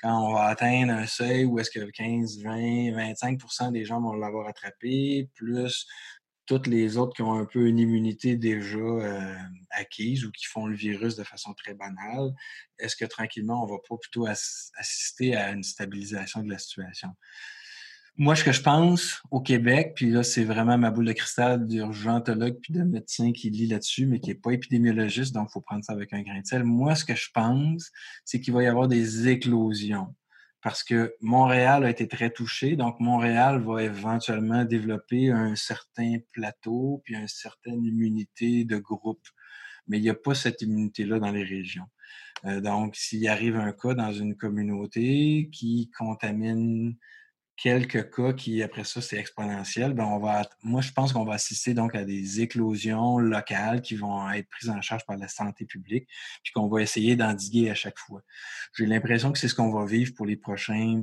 quand 0.00 0.26
on 0.26 0.32
va 0.32 0.44
atteindre 0.44 0.94
un 0.94 1.06
seuil 1.06 1.44
où 1.44 1.58
est-ce 1.58 1.70
que 1.70 1.80
15, 1.80 2.40
20, 2.40 2.92
25% 3.18 3.72
des 3.72 3.84
gens 3.84 4.00
vont 4.00 4.14
l'avoir 4.14 4.48
attrapé, 4.48 5.28
plus 5.34 5.86
toutes 6.46 6.66
les 6.66 6.96
autres 6.96 7.12
qui 7.12 7.20
ont 7.20 7.34
un 7.34 7.44
peu 7.44 7.66
une 7.66 7.78
immunité 7.78 8.36
déjà 8.36 8.78
euh, 8.78 9.36
acquise 9.72 10.24
ou 10.24 10.32
qui 10.32 10.46
font 10.46 10.66
le 10.66 10.74
virus 10.74 11.14
de 11.14 11.24
façon 11.24 11.52
très 11.52 11.74
banale, 11.74 12.32
est-ce 12.78 12.96
que 12.96 13.04
tranquillement, 13.04 13.62
on 13.62 13.66
va 13.66 13.76
pas 13.86 13.98
plutôt 13.98 14.24
assister 14.24 15.36
à 15.36 15.50
une 15.50 15.62
stabilisation 15.62 16.42
de 16.42 16.48
la 16.48 16.56
situation? 16.56 17.10
Moi, 18.20 18.34
ce 18.34 18.42
que 18.42 18.50
je 18.50 18.62
pense 18.62 19.22
au 19.30 19.40
Québec, 19.40 19.92
puis 19.94 20.10
là, 20.10 20.24
c'est 20.24 20.42
vraiment 20.42 20.76
ma 20.76 20.90
boule 20.90 21.06
de 21.06 21.12
cristal 21.12 21.68
d'urgentologue 21.68 22.58
puis 22.60 22.72
de 22.72 22.82
médecin 22.82 23.30
qui 23.30 23.48
lit 23.48 23.68
là-dessus, 23.68 24.06
mais 24.06 24.18
qui 24.18 24.30
n'est 24.30 24.34
pas 24.34 24.50
épidémiologiste, 24.50 25.32
donc 25.32 25.46
il 25.50 25.52
faut 25.52 25.60
prendre 25.60 25.84
ça 25.84 25.92
avec 25.92 26.12
un 26.12 26.22
grain 26.22 26.40
de 26.40 26.44
sel. 26.44 26.64
Moi, 26.64 26.96
ce 26.96 27.04
que 27.04 27.14
je 27.14 27.30
pense, 27.32 27.92
c'est 28.24 28.40
qu'il 28.40 28.52
va 28.54 28.64
y 28.64 28.66
avoir 28.66 28.88
des 28.88 29.28
éclosions. 29.28 30.16
Parce 30.62 30.82
que 30.82 31.14
Montréal 31.20 31.84
a 31.84 31.90
été 31.90 32.08
très 32.08 32.30
touché, 32.30 32.74
donc 32.74 32.98
Montréal 32.98 33.62
va 33.62 33.84
éventuellement 33.84 34.64
développer 34.64 35.30
un 35.30 35.54
certain 35.54 36.16
plateau 36.32 37.00
puis 37.04 37.14
une 37.14 37.28
certaine 37.28 37.84
immunité 37.84 38.64
de 38.64 38.78
groupe. 38.78 39.28
Mais 39.86 39.98
il 39.98 40.02
n'y 40.02 40.10
a 40.10 40.14
pas 40.14 40.34
cette 40.34 40.60
immunité-là 40.60 41.20
dans 41.20 41.30
les 41.30 41.44
régions. 41.44 41.86
Euh, 42.46 42.60
donc, 42.60 42.96
s'il 42.96 43.28
arrive 43.28 43.56
un 43.56 43.70
cas 43.72 43.94
dans 43.94 44.12
une 44.12 44.34
communauté 44.34 45.48
qui 45.52 45.88
contamine 45.96 46.96
quelques 47.58 48.14
cas 48.14 48.32
qui, 48.32 48.62
après 48.62 48.84
ça, 48.84 49.02
c'est 49.02 49.18
exponentiel, 49.18 49.92
ben 49.92 50.04
on 50.04 50.18
va, 50.18 50.48
moi, 50.62 50.80
je 50.80 50.92
pense 50.92 51.12
qu'on 51.12 51.24
va 51.24 51.34
assister 51.34 51.74
donc 51.74 51.94
à 51.94 52.04
des 52.04 52.40
éclosions 52.40 53.18
locales 53.18 53.82
qui 53.82 53.96
vont 53.96 54.30
être 54.30 54.48
prises 54.48 54.70
en 54.70 54.80
charge 54.80 55.04
par 55.04 55.16
la 55.16 55.28
santé 55.28 55.64
publique, 55.66 56.08
puis 56.44 56.52
qu'on 56.52 56.68
va 56.68 56.80
essayer 56.80 57.16
d'endiguer 57.16 57.68
à 57.70 57.74
chaque 57.74 57.98
fois. 57.98 58.22
J'ai 58.76 58.86
l'impression 58.86 59.32
que 59.32 59.38
c'est 59.38 59.48
ce 59.48 59.56
qu'on 59.56 59.72
va 59.72 59.84
vivre 59.84 60.14
pour 60.14 60.24
les 60.24 60.36
prochains. 60.36 61.02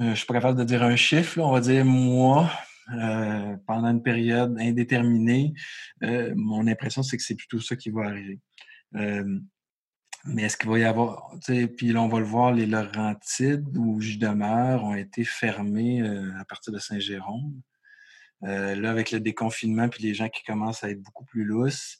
Euh, 0.00 0.10
je 0.10 0.14
suis 0.14 0.26
pas 0.26 0.52
de 0.52 0.64
dire 0.64 0.82
un 0.82 0.96
chiffre, 0.96 1.40
on 1.40 1.52
va 1.52 1.60
dire 1.60 1.86
mois, 1.86 2.50
euh, 2.92 3.56
pendant 3.66 3.88
une 3.88 4.02
période 4.02 4.54
indéterminée. 4.60 5.54
Euh, 6.02 6.34
mon 6.36 6.66
impression, 6.66 7.02
c'est 7.02 7.16
que 7.16 7.22
c'est 7.22 7.36
plutôt 7.36 7.60
ça 7.60 7.74
qui 7.74 7.88
va 7.88 8.02
arriver. 8.04 8.38
Mais 10.26 10.42
est-ce 10.42 10.56
qu'il 10.56 10.68
va 10.68 10.78
y 10.78 10.84
avoir, 10.84 11.30
puis 11.76 11.92
là, 11.92 12.02
on 12.02 12.08
va 12.08 12.18
le 12.18 12.24
voir, 12.24 12.52
les 12.52 12.66
Laurentides 12.66 13.76
où 13.76 14.00
je 14.00 14.16
demeure 14.16 14.84
ont 14.84 14.94
été 14.94 15.24
fermés 15.24 16.02
euh, 16.02 16.32
à 16.38 16.44
partir 16.44 16.72
de 16.72 16.78
Saint-Jérôme. 16.78 17.60
Euh, 18.42 18.74
là, 18.74 18.90
avec 18.90 19.12
le 19.12 19.20
déconfinement 19.20 19.88
puis 19.88 20.02
les 20.02 20.14
gens 20.14 20.28
qui 20.28 20.42
commencent 20.42 20.84
à 20.84 20.90
être 20.90 21.00
beaucoup 21.00 21.24
plus 21.24 21.44
lousses, 21.44 21.98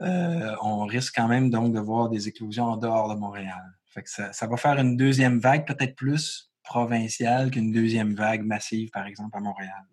euh, 0.00 0.56
on 0.62 0.84
risque 0.86 1.14
quand 1.14 1.28
même 1.28 1.50
donc 1.50 1.72
de 1.72 1.80
voir 1.80 2.08
des 2.08 2.28
éclosions 2.28 2.64
en 2.64 2.76
dehors 2.76 3.14
de 3.14 3.18
Montréal. 3.18 3.62
Fait 3.86 4.02
que 4.02 4.10
ça, 4.10 4.32
ça 4.32 4.46
va 4.46 4.56
faire 4.56 4.78
une 4.78 4.96
deuxième 4.96 5.38
vague, 5.38 5.66
peut-être 5.66 5.94
plus 5.94 6.50
provinciale 6.62 7.50
qu'une 7.50 7.72
deuxième 7.72 8.14
vague 8.14 8.42
massive, 8.42 8.90
par 8.90 9.06
exemple, 9.06 9.36
à 9.36 9.40
Montréal. 9.40 9.84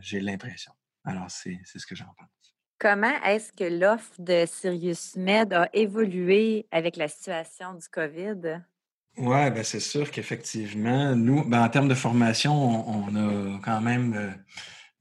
J'ai 0.00 0.20
l'impression. 0.20 0.72
Alors, 1.04 1.30
c'est 1.30 1.58
ce 1.64 1.86
que 1.86 1.94
j'en 1.94 2.12
pense. 2.16 2.35
Comment 2.78 3.22
est-ce 3.24 3.52
que 3.52 3.64
l'offre 3.64 4.12
de 4.18 4.44
Sirius 4.46 5.16
Med 5.16 5.52
a 5.54 5.70
évolué 5.72 6.66
avec 6.70 6.96
la 6.96 7.08
situation 7.08 7.72
du 7.72 7.88
COVID? 7.88 8.60
Oui, 9.16 9.50
ben 9.50 9.64
c'est 9.64 9.80
sûr 9.80 10.10
qu'effectivement, 10.10 11.16
nous, 11.16 11.42
ben 11.42 11.64
en 11.64 11.68
termes 11.70 11.88
de 11.88 11.94
formation, 11.94 12.52
on, 12.54 13.16
a 13.16 13.58
quand 13.64 13.80
même, 13.80 14.12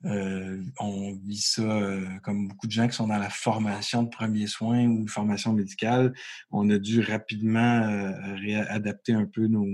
euh, 0.06 0.10
euh, 0.10 0.64
on 0.80 1.20
vit 1.26 1.42
ça 1.42 1.64
euh, 1.64 2.06
comme 2.24 2.48
beaucoup 2.48 2.68
de 2.68 2.72
gens 2.72 2.88
qui 2.88 2.96
sont 2.96 3.08
dans 3.08 3.18
la 3.18 3.30
formation 3.30 4.04
de 4.04 4.10
premiers 4.10 4.48
soins 4.48 4.86
ou 4.86 5.06
formation 5.08 5.52
médicale. 5.52 6.14
On 6.52 6.70
a 6.70 6.78
dû 6.78 7.02
rapidement 7.02 8.14
réadapter 8.38 9.12
un 9.12 9.26
peu 9.26 9.48
nos, 9.48 9.68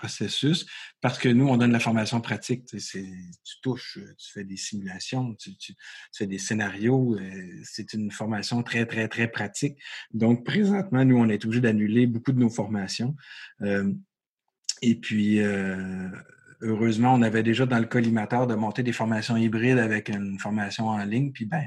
processus 0.00 0.66
parce 1.00 1.18
que 1.18 1.28
nous, 1.28 1.48
on 1.48 1.56
donne 1.56 1.72
la 1.72 1.80
formation 1.80 2.20
pratique. 2.20 2.64
Tu, 2.66 2.80
touches, 3.62 3.98
tu 4.18 4.32
fais 4.32 4.44
des 4.44 4.56
simulations, 4.56 5.34
tu, 5.34 5.74
fais 6.16 6.26
des 6.26 6.38
scénarios. 6.38 7.16
Euh, 7.16 7.60
c'est 7.64 7.92
une 7.92 8.10
formation 8.10 8.62
très, 8.62 8.86
très, 8.86 9.08
très 9.08 9.28
pratique. 9.28 9.78
Donc, 10.12 10.44
présentement, 10.44 11.04
nous, 11.04 11.16
on 11.16 11.28
est 11.28 11.44
obligé 11.44 11.60
d'annuler 11.60 12.06
beaucoup 12.06 12.32
de 12.32 12.38
nos 12.38 12.50
formations. 12.50 13.14
Euh, 13.62 13.92
et 14.82 14.94
puis, 14.94 15.40
euh, 15.40 16.08
heureusement, 16.62 17.14
on 17.14 17.22
avait 17.22 17.42
déjà 17.42 17.66
dans 17.66 17.78
le 17.78 17.86
collimateur 17.86 18.46
de 18.46 18.54
monter 18.54 18.82
des 18.82 18.92
formations 18.92 19.36
hybrides 19.36 19.78
avec 19.78 20.08
une 20.08 20.38
formation 20.38 20.88
en 20.88 21.04
ligne. 21.04 21.32
Puis, 21.32 21.44
ben, 21.44 21.62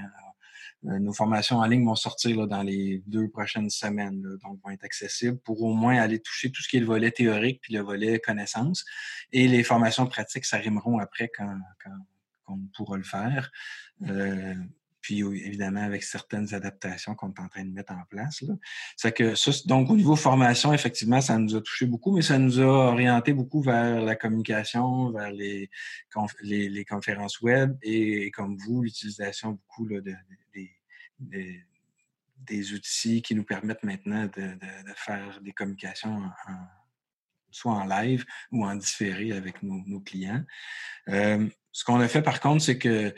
nos 0.84 1.14
formations 1.14 1.58
en 1.58 1.66
ligne 1.66 1.86
vont 1.86 1.96
sortir 1.96 2.48
dans 2.48 2.62
les 2.62 3.02
deux 3.08 3.30
prochaines 3.30 3.70
semaines, 3.70 4.22
donc 4.44 4.60
vont 4.64 4.72
être 4.72 4.84
accessibles 4.84 5.40
pour 5.40 5.62
au 5.64 5.74
moins 5.74 5.98
aller 5.98 6.20
toucher 6.20 6.52
tout 6.52 6.62
ce 6.62 6.68
qui 6.68 6.78
est 6.78 6.82
le 6.82 6.86
volet 6.86 7.12
théorique 7.12 7.62
puis 7.62 7.74
le 7.74 7.82
volet 7.82 8.20
connaissance. 8.20 8.86
Et 9.32 9.48
les 9.48 9.64
formations 9.64 10.06
pratiques 10.08 10.46
s'arrimeront 10.46 11.00
après 11.00 11.30
quand, 11.36 11.58
on 12.48 12.60
pourra 12.76 12.98
le 12.98 13.04
faire. 13.04 13.50
Euh, 14.10 14.56
puis 15.04 15.20
évidemment 15.20 15.84
avec 15.84 16.02
certaines 16.02 16.54
adaptations 16.56 17.14
qu'on 17.14 17.28
est 17.34 17.40
en 17.40 17.50
train 17.50 17.66
de 17.66 17.72
mettre 17.72 17.92
en 17.92 18.04
place. 18.10 18.42
Là. 18.42 19.12
que 19.12 19.36
ça, 19.36 19.52
donc 19.66 19.90
au 19.90 19.98
niveau 19.98 20.16
formation, 20.16 20.74
effectivement, 20.74 21.20
ça 21.20 21.38
nous 21.38 21.56
a 21.56 21.62
touché 21.62 21.86
beaucoup, 21.86 22.16
mais 22.16 22.22
ça 22.22 22.40
nous 22.40 22.60
a 22.62 22.64
orienté 22.66 23.34
beaucoup 23.34 23.62
vers 23.62 24.02
la 24.02 24.16
communication, 24.16 25.12
vers 25.12 25.30
les, 25.30 25.70
les, 26.42 26.86
conférences 26.86 27.42
web 27.42 27.78
et, 27.82 28.32
comme 28.32 28.58
vous, 28.58 28.82
l'utilisation 28.82 29.52
beaucoup 29.52 29.86
là, 29.88 30.00
de, 30.00 30.16
des, 31.20 32.74
outils 32.74 33.22
qui 33.22 33.36
nous 33.36 33.44
permettent 33.44 33.84
maintenant 33.84 34.26
de, 34.26 34.58
faire 34.96 35.42
des 35.42 35.52
communications 35.52 36.24
soit 37.52 37.74
en 37.74 37.86
live 37.86 38.26
ou 38.52 38.66
en 38.66 38.76
différé 38.76 39.34
avec 39.34 39.62
nos, 39.64 40.00
clients. 40.00 40.44
Euh, 41.10 41.48
ce 41.72 41.84
qu'on 41.84 42.00
a 42.00 42.08
fait 42.08 42.22
par 42.22 42.40
contre, 42.40 42.64
c'est 42.64 42.78
que 42.78 43.14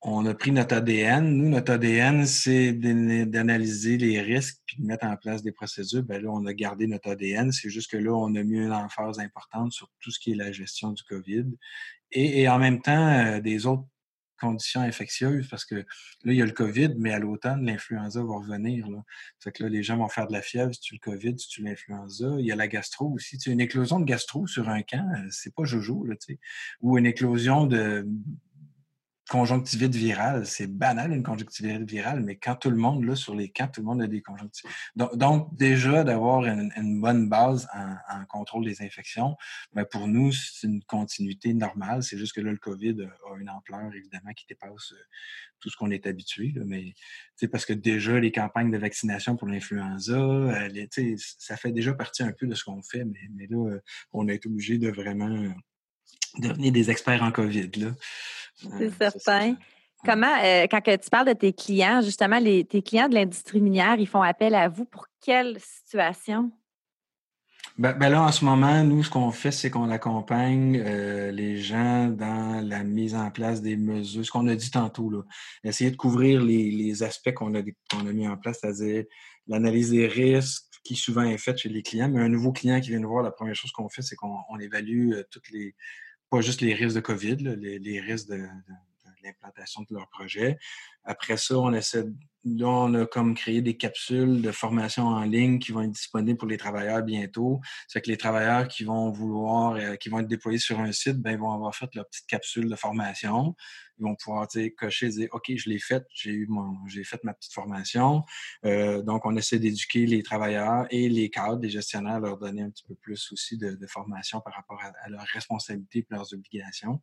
on 0.00 0.26
a 0.26 0.34
pris 0.34 0.52
notre 0.52 0.76
ADN. 0.76 1.36
Nous, 1.36 1.48
notre 1.48 1.72
ADN, 1.72 2.24
c'est 2.24 2.72
d'analyser 2.72 3.98
les 3.98 4.20
risques 4.20 4.58
puis 4.66 4.76
de 4.80 4.86
mettre 4.86 5.06
en 5.06 5.16
place 5.16 5.42
des 5.42 5.52
procédures. 5.52 6.02
Bien 6.04 6.20
là, 6.20 6.30
on 6.30 6.46
a 6.46 6.54
gardé 6.54 6.86
notre 6.86 7.10
ADN. 7.10 7.50
C'est 7.50 7.70
juste 7.70 7.90
que 7.90 7.96
là, 7.96 8.12
on 8.12 8.34
a 8.36 8.42
mis 8.42 8.58
une 8.58 8.72
emphase 8.72 9.18
importante 9.18 9.72
sur 9.72 9.90
tout 10.00 10.10
ce 10.10 10.20
qui 10.20 10.32
est 10.32 10.36
la 10.36 10.52
gestion 10.52 10.92
du 10.92 11.02
COVID. 11.02 11.46
Et, 12.12 12.48
en 12.48 12.58
même 12.58 12.80
temps, 12.80 13.08
euh, 13.08 13.40
des 13.40 13.66
autres 13.66 13.84
conditions 14.40 14.80
infectieuses 14.80 15.48
parce 15.48 15.64
que 15.64 15.74
là, 15.74 15.84
il 16.24 16.34
y 16.34 16.42
a 16.42 16.46
le 16.46 16.52
COVID, 16.52 16.94
mais 16.96 17.12
à 17.12 17.18
l'automne, 17.18 17.66
l'influenza 17.66 18.22
va 18.22 18.36
revenir. 18.36 18.88
Là. 18.88 19.02
Que 19.52 19.64
là, 19.64 19.68
les 19.68 19.82
gens 19.82 19.96
vont 19.96 20.08
faire 20.08 20.28
de 20.28 20.32
la 20.32 20.42
fièvre 20.42 20.72
si 20.72 20.80
tu 20.80 20.94
le 20.94 21.00
COVID, 21.00 21.36
si 21.38 21.48
tu 21.48 21.62
l'influenza. 21.62 22.36
Il 22.38 22.46
y 22.46 22.52
a 22.52 22.56
la 22.56 22.68
gastro 22.68 23.12
aussi. 23.12 23.36
Tu 23.36 23.50
une 23.50 23.60
éclosion 23.60 23.98
de 23.98 24.04
gastro 24.04 24.46
sur 24.46 24.68
un 24.68 24.82
camp, 24.82 25.06
euh, 25.16 25.26
c'est 25.30 25.52
pas 25.52 25.64
jojo, 25.64 26.04
là, 26.04 26.14
tu 26.14 26.34
sais. 26.34 26.40
Ou 26.82 26.98
une 26.98 27.06
éclosion 27.06 27.66
de 27.66 28.06
conjonctivite 29.28 29.94
virale, 29.94 30.46
c'est 30.46 30.66
banal 30.66 31.12
une 31.12 31.22
conjonctivite 31.22 31.88
virale, 31.88 32.22
mais 32.22 32.36
quand 32.36 32.56
tout 32.56 32.70
le 32.70 32.76
monde, 32.76 33.04
là, 33.04 33.14
sur 33.14 33.34
les 33.34 33.50
camps, 33.50 33.68
tout 33.68 33.80
le 33.80 33.86
monde 33.86 34.02
a 34.02 34.06
des 34.06 34.22
conjonctivites. 34.22 34.74
Donc, 34.96 35.54
déjà, 35.54 36.02
d'avoir 36.04 36.44
une, 36.44 37.00
bonne 37.00 37.28
base 37.28 37.68
en, 37.74 38.24
contrôle 38.26 38.64
des 38.64 38.82
infections, 38.82 39.36
ben 39.72 39.84
pour 39.84 40.08
nous, 40.08 40.32
c'est 40.32 40.66
une 40.66 40.82
continuité 40.82 41.52
normale. 41.52 42.02
C'est 42.02 42.18
juste 42.18 42.34
que 42.34 42.40
là, 42.40 42.50
le 42.50 42.58
COVID 42.58 43.02
a 43.02 43.40
une 43.40 43.50
ampleur, 43.50 43.94
évidemment, 43.94 44.32
qui 44.34 44.46
dépasse 44.46 44.92
euh, 44.92 45.04
tout 45.60 45.70
ce 45.70 45.76
qu'on 45.76 45.90
est 45.90 46.06
habitué. 46.06 46.52
Là, 46.54 46.62
mais 46.64 46.94
parce 47.52 47.66
que 47.66 47.72
déjà, 47.72 48.18
les 48.18 48.32
campagnes 48.32 48.70
de 48.70 48.78
vaccination 48.78 49.36
pour 49.36 49.48
l'influenza, 49.48 50.16
euh, 50.16 50.86
ça 51.16 51.56
fait 51.56 51.72
déjà 51.72 51.92
partie 51.94 52.22
un 52.22 52.32
peu 52.32 52.46
de 52.46 52.54
ce 52.54 52.64
qu'on 52.64 52.82
fait, 52.82 53.04
mais, 53.04 53.46
là, 53.48 53.78
on 54.12 54.28
été 54.28 54.48
obligé 54.48 54.78
de 54.78 54.90
vraiment 54.90 55.52
devenir 56.38 56.72
des 56.72 56.90
experts 56.90 57.22
en 57.22 57.32
COVID. 57.32 57.70
Là. 57.76 57.88
C'est 58.78 58.90
certain. 58.90 59.56
Comment, 60.04 60.36
euh, 60.44 60.66
quand 60.70 60.80
tu 60.80 61.10
parles 61.10 61.28
de 61.28 61.32
tes 61.32 61.52
clients, 61.52 62.00
justement, 62.02 62.38
les, 62.38 62.64
tes 62.64 62.82
clients 62.82 63.08
de 63.08 63.14
l'industrie 63.14 63.60
minière, 63.60 63.96
ils 63.98 64.06
font 64.06 64.22
appel 64.22 64.54
à 64.54 64.68
vous 64.68 64.84
pour 64.84 65.06
quelle 65.20 65.58
situation? 65.60 66.52
Ben, 67.78 67.92
ben 67.92 68.08
là, 68.08 68.22
en 68.22 68.32
ce 68.32 68.44
moment, 68.44 68.82
nous, 68.82 69.04
ce 69.04 69.10
qu'on 69.10 69.30
fait, 69.30 69.52
c'est 69.52 69.70
qu'on 69.70 69.90
accompagne 69.90 70.82
euh, 70.84 71.30
les 71.30 71.56
gens 71.56 72.08
dans 72.08 72.64
la 72.66 72.82
mise 72.82 73.14
en 73.14 73.30
place 73.30 73.62
des 73.62 73.76
mesures, 73.76 74.24
ce 74.24 74.30
qu'on 74.32 74.48
a 74.48 74.56
dit 74.56 74.70
tantôt, 74.70 75.10
là. 75.10 75.22
essayer 75.62 75.90
de 75.90 75.96
couvrir 75.96 76.42
les, 76.42 77.02
aspects 77.02 77.32
qu'on 77.34 77.54
a, 77.54 77.62
qu'on 77.62 78.06
a 78.06 78.12
mis 78.12 78.26
en 78.26 78.36
place, 78.36 78.58
c'est-à-dire 78.60 79.04
l'analyse 79.46 79.90
des 79.90 80.08
risques, 80.08 80.64
souvent 80.96 81.22
est 81.22 81.38
faite 81.38 81.58
chez 81.58 81.68
les 81.68 81.82
clients. 81.82 82.08
Mais 82.08 82.20
un 82.20 82.28
nouveau 82.28 82.52
client 82.52 82.80
qui 82.80 82.90
vient 82.90 83.00
nous 83.00 83.08
voir, 83.08 83.22
la 83.22 83.30
première 83.30 83.54
chose 83.54 83.72
qu'on 83.72 83.88
fait, 83.88 84.02
c'est 84.02 84.16
qu'on 84.16 84.58
évalue 84.60 85.12
euh, 85.12 85.24
toutes 85.30 85.50
les, 85.50 85.74
pas 86.30 86.40
juste 86.40 86.60
les 86.60 86.74
risques 86.74 86.96
de 86.96 87.00
COVID, 87.00 87.36
les, 87.36 88.00
risques 88.00 88.28
de, 88.28 88.46
l'implantation 89.22 89.82
de 89.82 89.94
leur 89.94 90.08
projet. 90.08 90.58
Après 91.04 91.36
ça, 91.36 91.58
on 91.58 91.72
essaie 91.72 92.04
là, 92.56 92.68
on 92.68 92.94
a 92.94 93.06
comme 93.06 93.34
créé 93.34 93.62
des 93.62 93.76
capsules 93.76 94.40
de 94.42 94.52
formation 94.52 95.06
en 95.06 95.22
ligne 95.22 95.58
qui 95.58 95.72
vont 95.72 95.82
être 95.82 95.92
disponibles 95.92 96.38
pour 96.38 96.48
les 96.48 96.56
travailleurs 96.56 97.02
bientôt. 97.02 97.60
C'est 97.86 98.00
que 98.00 98.10
les 98.10 98.16
travailleurs 98.16 98.68
qui 98.68 98.84
vont 98.84 99.10
vouloir, 99.10 99.74
euh, 99.74 99.96
qui 99.96 100.08
vont 100.08 100.20
être 100.20 100.28
déployés 100.28 100.58
sur 100.58 100.80
un 100.80 100.92
site, 100.92 101.16
ben, 101.16 101.32
ils 101.32 101.38
vont 101.38 101.52
avoir 101.52 101.74
fait 101.74 101.92
leur 101.94 102.06
petite 102.06 102.26
capsule 102.26 102.68
de 102.68 102.76
formation. 102.76 103.54
Ils 103.98 104.04
vont 104.04 104.14
pouvoir 104.14 104.46
cocher, 104.76 105.08
dire 105.08 105.28
OK, 105.32 105.52
je 105.54 105.68
l'ai 105.68 105.78
faite, 105.78 106.06
j'ai 106.12 106.30
eu 106.30 106.46
mon, 106.46 106.86
j'ai 106.86 107.04
fait 107.04 107.22
ma 107.24 107.34
petite 107.34 107.52
formation. 107.52 108.24
Euh, 108.64 109.02
donc, 109.02 109.26
on 109.26 109.36
essaie 109.36 109.58
d'éduquer 109.58 110.06
les 110.06 110.22
travailleurs 110.22 110.86
et 110.90 111.08
les 111.08 111.30
cadres, 111.30 111.60
les 111.60 111.70
gestionnaires, 111.70 112.20
leur 112.20 112.38
donner 112.38 112.62
un 112.62 112.70
petit 112.70 112.84
peu 112.84 112.94
plus 112.94 113.32
aussi 113.32 113.56
de, 113.56 113.76
formation 113.86 114.40
par 114.40 114.54
rapport 114.54 114.80
à, 114.82 115.08
leurs 115.08 115.26
responsabilités 115.32 116.00
et 116.00 116.06
leurs 116.10 116.32
obligations. 116.34 117.00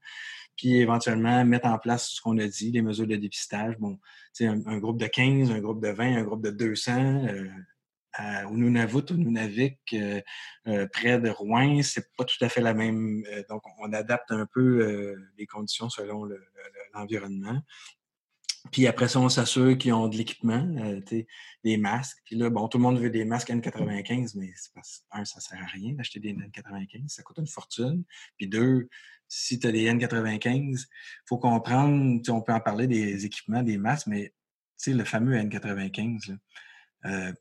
Puis 0.56 0.76
éventuellement, 0.78 1.44
mettre 1.46 1.68
en 1.68 1.78
place 1.78 2.10
ce 2.10 2.22
qu'on 2.22 2.38
a 2.38 2.48
dit, 2.48 2.72
les 2.72 2.82
mesures 2.82 3.08
de 3.08 3.16
dépistage. 3.16 3.76
Bon, 3.80 3.98
un, 4.42 4.66
un 4.66 4.78
groupe 4.78 5.00
de 5.00 5.08
15, 5.08 5.52
un 5.52 5.60
groupe 5.60 5.82
de 5.82 5.90
20, 5.90 6.18
un 6.18 6.24
groupe 6.24 6.44
de 6.44 6.52
200. 6.52 7.26
Euh, 7.26 7.48
à, 8.16 8.48
au 8.48 8.56
Nunavut, 8.58 9.12
au 9.12 9.16
Nunavik, 9.16 9.80
euh, 9.94 10.22
euh, 10.68 10.88
près 10.88 11.20
de 11.20 11.30
Rouen, 11.30 11.82
c'est 11.84 12.16
pas 12.16 12.24
tout 12.24 12.44
à 12.44 12.50
fait 12.50 12.62
la 12.62 12.74
même. 12.74 13.24
Euh, 13.32 13.44
donc, 13.50 13.64
on 13.80 13.92
adapte 13.94 14.32
un 14.32 14.46
peu 14.46 15.16
les 15.38 15.46
conditions 15.46 15.90
selon 15.90 16.28
l'environnement. 16.94 17.62
Puis 18.72 18.88
après 18.88 19.08
ça, 19.08 19.20
on 19.20 19.30
s'assure 19.30 19.78
qu'ils 19.78 19.94
ont 19.94 20.08
de 20.08 20.18
l'équipement, 20.18 20.66
des 21.64 21.78
masques. 21.78 22.18
Puis 22.26 22.36
là, 22.36 22.50
bon, 22.50 22.68
tout 22.68 22.80
le 22.80 22.84
monde 22.84 23.00
veut 23.00 23.12
des 23.12 23.24
masques 23.24 23.50
N95, 23.50 24.32
mais 24.36 24.54
parce, 24.74 25.06
un, 25.12 25.24
ça 25.24 25.40
sert 25.40 25.62
à 25.62 25.68
rien 25.68 25.94
d'acheter 25.94 26.20
des 26.20 26.34
N95, 26.34 27.08
ça 27.10 27.22
coûte 27.22 27.38
une 27.38 27.48
fortune. 27.48 28.04
Puis 28.38 28.48
deux, 28.48 28.90
si 29.28 29.60
tu 29.60 29.68
as 29.68 29.72
des 29.72 29.88
N95, 29.88 30.50
il 30.50 30.78
faut 31.28 31.38
comprendre, 31.38 32.20
on 32.28 32.42
peut 32.42 32.54
en 32.54 32.60
parler 32.60 32.88
des 32.88 33.26
équipements, 33.26 33.62
des 33.62 33.78
masques, 33.78 34.08
mais 34.08 34.34
le 34.88 35.04
fameux 35.04 35.36
N95, 35.36 36.32
là, 37.04 37.34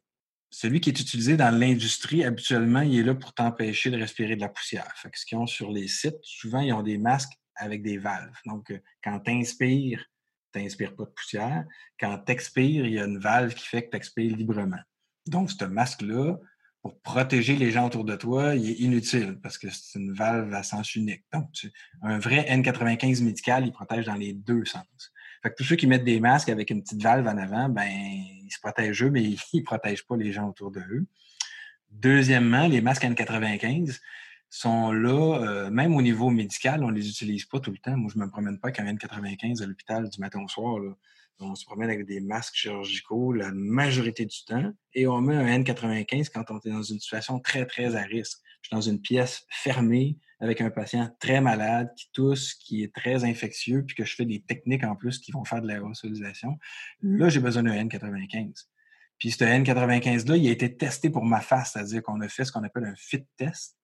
celui 0.55 0.81
qui 0.81 0.91
est 0.91 1.01
utilisé 1.01 1.37
dans 1.37 1.51
l'industrie, 1.51 2.25
habituellement, 2.25 2.81
il 2.81 3.01
est 3.01 3.03
là 3.03 3.15
pour 3.15 3.33
t'empêcher 3.33 3.91
de 3.91 3.97
respirer 3.97 4.37
de 4.37 4.41
la 4.41 4.49
poussière. 4.49 4.93
Fait 4.97 5.11
que 5.11 5.19
ce 5.19 5.27
qu'ils 5.27 5.37
ont 5.37 5.47
sur 5.47 5.73
les 5.73 5.89
sites, 5.89 6.19
souvent, 6.23 6.61
ils 6.61 6.73
ont 6.73 6.83
des 6.83 6.97
masques 6.97 7.33
avec 7.57 7.83
des 7.83 7.99
valves. 7.99 8.37
Donc, 8.47 8.71
euh, 8.71 8.79
quand 9.03 9.19
tu 9.21 9.33
inspires, 9.33 10.05
tu 10.53 10.63
n'inspires 10.63 10.95
pas 10.95 11.05
de 11.05 11.11
poussière. 11.11 11.65
Quand 11.99 12.19
tu 12.19 12.33
expires, 12.33 12.87
il 12.87 12.95
y 12.95 13.01
a 13.01 13.05
une 13.05 13.19
valve 13.19 13.55
qui 13.55 13.67
fait 13.67 13.85
que 13.85 13.91
tu 13.91 13.97
expires 13.97 14.37
librement. 14.37 14.81
Donc, 15.27 15.51
ce 15.51 15.65
masque-là, 15.65 16.37
pour 16.83 17.01
protéger 17.01 17.57
les 17.57 17.73
gens 17.73 17.87
autour 17.87 18.05
de 18.05 18.15
toi, 18.15 18.55
il 18.55 18.71
est 18.71 18.75
inutile 18.75 19.39
parce 19.43 19.59
que 19.59 19.69
c'est 19.71 19.99
une 19.99 20.13
valve 20.13 20.55
à 20.55 20.63
sens 20.63 20.95
unique. 20.95 21.25
Donc, 21.33 21.49
un 22.03 22.19
vrai 22.19 22.47
N95 22.49 23.25
médical, 23.25 23.67
il 23.67 23.73
protège 23.73 24.05
dans 24.05 24.15
les 24.15 24.35
deux 24.35 24.65
sens. 24.65 24.85
Fait 25.43 25.51
que 25.51 25.57
tous 25.57 25.65
ceux 25.65 25.77
qui 25.77 25.87
mettent 25.87 26.05
des 26.05 26.21
masques 26.21 26.49
avec 26.49 26.71
une 26.71 26.83
petite 26.83 27.03
valve 27.03 27.27
en 27.27 27.37
avant, 27.39 27.69
ben, 27.69 27.91
ils 28.45 28.51
se 28.51 28.61
protègent 28.61 29.05
eux, 29.05 29.11
mais 29.11 29.23
ils 29.53 29.61
ne 29.61 29.63
protègent 29.63 30.07
pas 30.07 30.17
les 30.17 30.33
gens 30.33 30.49
autour 30.49 30.71
de 30.71 30.81
eux. 30.81 31.07
Deuxièmement, 31.91 32.67
les 32.67 32.81
masques 32.81 33.05
N95 33.05 34.01
sont 34.51 34.93
là, 34.93 35.39
euh, 35.43 35.71
même 35.71 35.95
au 35.95 36.03
niveau 36.03 36.31
médical, 36.31 36.85
on 36.85 36.91
ne 36.91 36.97
les 36.97 37.09
utilise 37.09 37.45
pas 37.45 37.61
tout 37.61 37.71
le 37.71 37.79
temps. 37.79 37.97
Moi, 37.97 38.11
je 38.13 38.19
ne 38.19 38.25
me 38.25 38.31
promène 38.31 38.59
pas 38.59 38.69
avec 38.69 38.81
un 38.81 38.93
N95 38.93 39.63
à 39.63 39.67
l'hôpital 39.67 40.09
du 40.09 40.21
matin 40.21 40.41
au 40.43 40.49
soir. 40.49 40.81
On 41.41 41.55
se 41.55 41.65
promène 41.65 41.91
avec 41.91 42.07
des 42.07 42.21
masques 42.21 42.55
chirurgicaux 42.55 43.33
la 43.33 43.51
majorité 43.53 44.25
du 44.25 44.45
temps 44.47 44.73
et 44.93 45.07
on 45.07 45.21
met 45.21 45.35
un 45.35 45.59
N95 45.61 46.31
quand 46.33 46.51
on 46.51 46.59
est 46.61 46.71
dans 46.71 46.83
une 46.83 47.01
situation 47.01 47.41
très, 47.41 47.67
très 47.67 47.97
à 47.97 48.03
risque. 48.03 48.39
Je 48.63 48.69
suis 48.69 48.77
dans 48.77 48.81
une 48.81 49.01
pièce 49.01 49.45
fermée 49.51 50.17
avec 50.41 50.61
un 50.61 50.71
patient 50.71 51.11
très 51.21 51.41
malade, 51.41 51.93
qui 51.97 52.11
tousse, 52.13 52.55
qui 52.55 52.83
est 52.83 52.95
très 52.95 53.25
infectieux, 53.25 53.85
puis 53.85 53.97
que 53.97 54.05
je 54.05 54.15
fais 54.15 54.25
des 54.25 54.41
techniques 54.41 54.85
en 54.85 54.95
plus 54.95 55.19
qui 55.19 55.33
vont 55.33 55.45
faire 55.45 55.63
de 55.63 55.67
l'aérosolisation. 55.67 56.59
Là, 57.03 57.29
j'ai 57.29 57.41
besoin 57.41 57.63
d'un 57.63 57.85
N95. 57.85 58.67
Puis 59.19 59.31
ce 59.31 59.45
N95-là, 59.45 60.37
il 60.37 60.49
a 60.49 60.51
été 60.51 60.77
testé 60.77 61.09
pour 61.11 61.25
ma 61.25 61.41
face, 61.41 61.73
c'est-à-dire 61.73 62.03
qu'on 62.03 62.21
a 62.21 62.29
fait 62.29 62.45
ce 62.45 62.53
qu'on 62.53 62.63
appelle 62.63 62.85
un 62.85 62.97
fit 62.97 63.25
test 63.37 63.77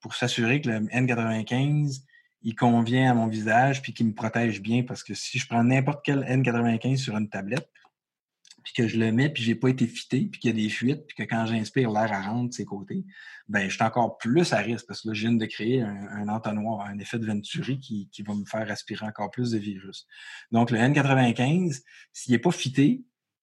pour 0.00 0.14
s'assurer 0.14 0.60
que 0.60 0.70
le 0.70 0.80
N95, 0.86 2.00
il 2.42 2.54
convient 2.54 3.10
à 3.10 3.14
mon 3.14 3.26
visage 3.26 3.82
puis 3.82 3.92
qu'il 3.92 4.06
me 4.06 4.14
protège 4.14 4.62
bien 4.62 4.82
parce 4.82 5.02
que 5.02 5.14
si 5.14 5.38
je 5.38 5.46
prends 5.46 5.62
n'importe 5.62 6.00
quel 6.04 6.20
N95 6.24 6.96
sur 6.96 7.16
une 7.16 7.28
tablette, 7.28 7.68
puis 8.62 8.72
que 8.74 8.88
je 8.88 8.98
le 8.98 9.10
mets, 9.10 9.30
puis 9.30 9.42
j'ai 9.42 9.54
pas 9.54 9.68
été 9.68 9.86
fité, 9.86 10.28
puis 10.30 10.40
qu'il 10.40 10.50
y 10.50 10.52
a 10.52 10.62
des 10.62 10.68
fuites, 10.68 11.06
puis 11.06 11.16
que 11.16 11.22
quand 11.22 11.46
j'inspire, 11.46 11.90
l'air 11.90 12.10
rentre 12.24 12.50
de 12.50 12.54
ses 12.54 12.64
côtés, 12.64 13.04
ben 13.48 13.68
je 13.68 13.74
suis 13.74 13.82
encore 13.82 14.18
plus 14.18 14.52
à 14.52 14.58
risque 14.58 14.86
parce 14.86 15.02
que 15.02 15.08
là, 15.08 15.14
je 15.14 15.26
viens 15.26 15.32
de 15.32 15.46
créer 15.46 15.80
un, 15.80 16.28
entonnoir, 16.28 16.86
un 16.86 16.98
effet 16.98 17.18
de 17.18 17.26
Venturi 17.26 17.80
qui, 17.80 18.08
qui, 18.12 18.22
va 18.22 18.34
me 18.34 18.44
faire 18.44 18.66
respirer 18.66 19.06
encore 19.06 19.30
plus 19.30 19.52
de 19.52 19.58
virus. 19.58 20.06
Donc, 20.50 20.70
le 20.70 20.78
N95, 20.78 21.80
s'il 22.12 22.32
n'est 22.32 22.38
pas 22.38 22.52
fité 22.52 23.02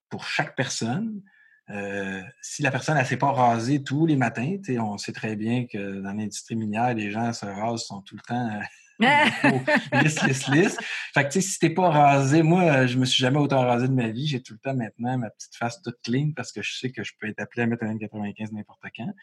pour 0.09 0.23
chaque 0.23 0.55
personne, 0.55 1.21
euh, 1.69 2.21
si 2.41 2.61
la 2.61 2.71
personne 2.71 2.97
ne 2.97 3.03
s'est 3.03 3.17
pas 3.17 3.31
rasée 3.31 3.83
tous 3.83 4.05
les 4.05 4.15
matins, 4.15 4.57
on 4.79 4.97
sait 4.97 5.11
très 5.11 5.35
bien 5.35 5.65
que 5.65 5.99
dans 5.99 6.13
l'industrie 6.13 6.55
minière, 6.55 6.93
les 6.93 7.11
gens 7.11 7.33
se 7.33 7.45
rasent 7.45 7.85
sont 7.85 8.01
tout 8.01 8.15
le 8.15 8.21
temps 8.21 8.49
euh, 8.49 8.61
lisse, 10.03 10.23
lisse, 10.23 10.47
lisse. 10.47 10.77
Fait 11.13 11.23
que, 11.23 11.29
tu 11.29 11.41
sais, 11.41 11.47
si 11.47 11.59
t'es 11.59 11.69
pas 11.69 11.89
rasé, 11.89 12.41
moi, 12.41 12.63
euh, 12.63 12.87
je 12.87 12.97
me 12.97 13.05
suis 13.05 13.21
jamais 13.21 13.37
autant 13.37 13.61
rasé 13.61 13.87
de 13.87 13.93
ma 13.93 14.09
vie. 14.09 14.27
J'ai 14.27 14.41
tout 14.41 14.53
le 14.53 14.59
temps 14.59 14.75
maintenant 14.75 15.17
ma 15.17 15.29
petite 15.29 15.55
face 15.55 15.81
toute 15.83 15.97
clean 16.03 16.31
parce 16.35 16.51
que 16.51 16.63
je 16.63 16.75
sais 16.75 16.91
que 16.91 17.03
je 17.03 17.13
peux 17.19 17.27
être 17.27 17.39
appelé 17.39 17.63
à 17.63 17.67
mettre 17.67 17.83
un 17.83 17.93
N95 17.93 18.53
n'importe 18.53 18.81
quand. 18.95 19.13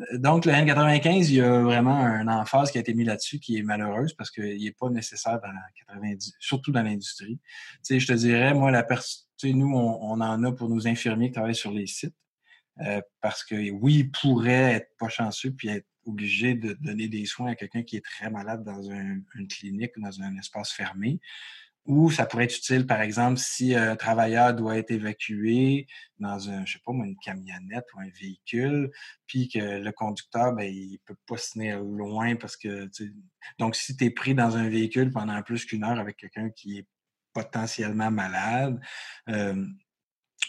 Euh, 0.00 0.18
donc, 0.18 0.44
le 0.44 0.52
N95, 0.52 1.28
il 1.28 1.34
y 1.34 1.40
a 1.40 1.60
vraiment 1.62 1.98
un 1.98 2.28
emphase 2.28 2.70
qui 2.70 2.78
a 2.78 2.82
été 2.82 2.92
mis 2.92 3.04
là-dessus 3.04 3.38
qui 3.38 3.56
est 3.56 3.62
malheureuse 3.62 4.12
parce 4.12 4.30
qu'il 4.30 4.62
n'est 4.62 4.72
pas 4.72 4.90
nécessaire 4.90 5.40
dans 5.40 5.48
90, 5.96 6.34
surtout 6.38 6.72
dans 6.72 6.82
l'industrie. 6.82 7.38
Tu 7.38 7.78
sais, 7.82 8.00
je 8.00 8.06
te 8.06 8.12
dirais, 8.12 8.52
moi, 8.52 8.70
la 8.70 8.82
personne, 8.82 9.24
nous, 9.42 9.74
on, 9.74 10.20
en 10.20 10.44
a 10.44 10.52
pour 10.52 10.68
nos 10.68 10.86
infirmiers 10.86 11.28
qui 11.28 11.34
travaillent 11.34 11.54
sur 11.54 11.72
les 11.72 11.86
sites. 11.86 12.14
Euh, 12.80 13.00
parce 13.20 13.44
que 13.44 13.70
oui, 13.70 13.94
il 13.98 14.10
pourrait 14.10 14.74
être 14.74 14.88
pas 14.98 15.08
chanceux 15.08 15.52
puis 15.52 15.68
être 15.68 15.86
obligé 16.06 16.54
de 16.54 16.74
donner 16.80 17.08
des 17.08 17.26
soins 17.26 17.52
à 17.52 17.54
quelqu'un 17.54 17.82
qui 17.82 17.96
est 17.96 18.04
très 18.04 18.30
malade 18.30 18.64
dans 18.64 18.82
une 18.82 19.24
clinique 19.48 19.96
ou 19.96 20.00
dans 20.00 20.20
un 20.22 20.36
espace 20.36 20.72
fermé. 20.72 21.20
Ou 21.86 22.10
ça 22.10 22.24
pourrait 22.24 22.44
être 22.44 22.56
utile, 22.56 22.86
par 22.86 23.02
exemple, 23.02 23.38
si 23.38 23.74
un 23.74 23.94
travailleur 23.94 24.54
doit 24.54 24.78
être 24.78 24.90
évacué 24.90 25.86
dans 26.18 26.48
un, 26.48 26.64
je 26.64 26.74
sais 26.74 26.78
pas 26.84 26.92
une 26.92 27.16
camionnette 27.22 27.84
ou 27.94 28.00
un 28.00 28.08
véhicule, 28.08 28.90
puis 29.26 29.48
que 29.48 29.58
le 29.58 29.92
conducteur, 29.92 30.54
ben, 30.54 30.64
il 30.64 30.98
peut 31.04 31.16
pas 31.26 31.36
se 31.36 31.52
tenir 31.52 31.80
loin 31.80 32.36
parce 32.36 32.56
que, 32.56 32.88
donc 33.58 33.76
si 33.76 33.94
tu 33.96 34.04
es 34.04 34.10
pris 34.10 34.34
dans 34.34 34.56
un 34.56 34.70
véhicule 34.70 35.10
pendant 35.10 35.42
plus 35.42 35.66
qu'une 35.66 35.84
heure 35.84 35.98
avec 35.98 36.16
quelqu'un 36.16 36.48
qui 36.48 36.78
est 36.78 36.86
potentiellement 37.34 38.10
malade, 38.10 38.80
euh, 39.28 39.66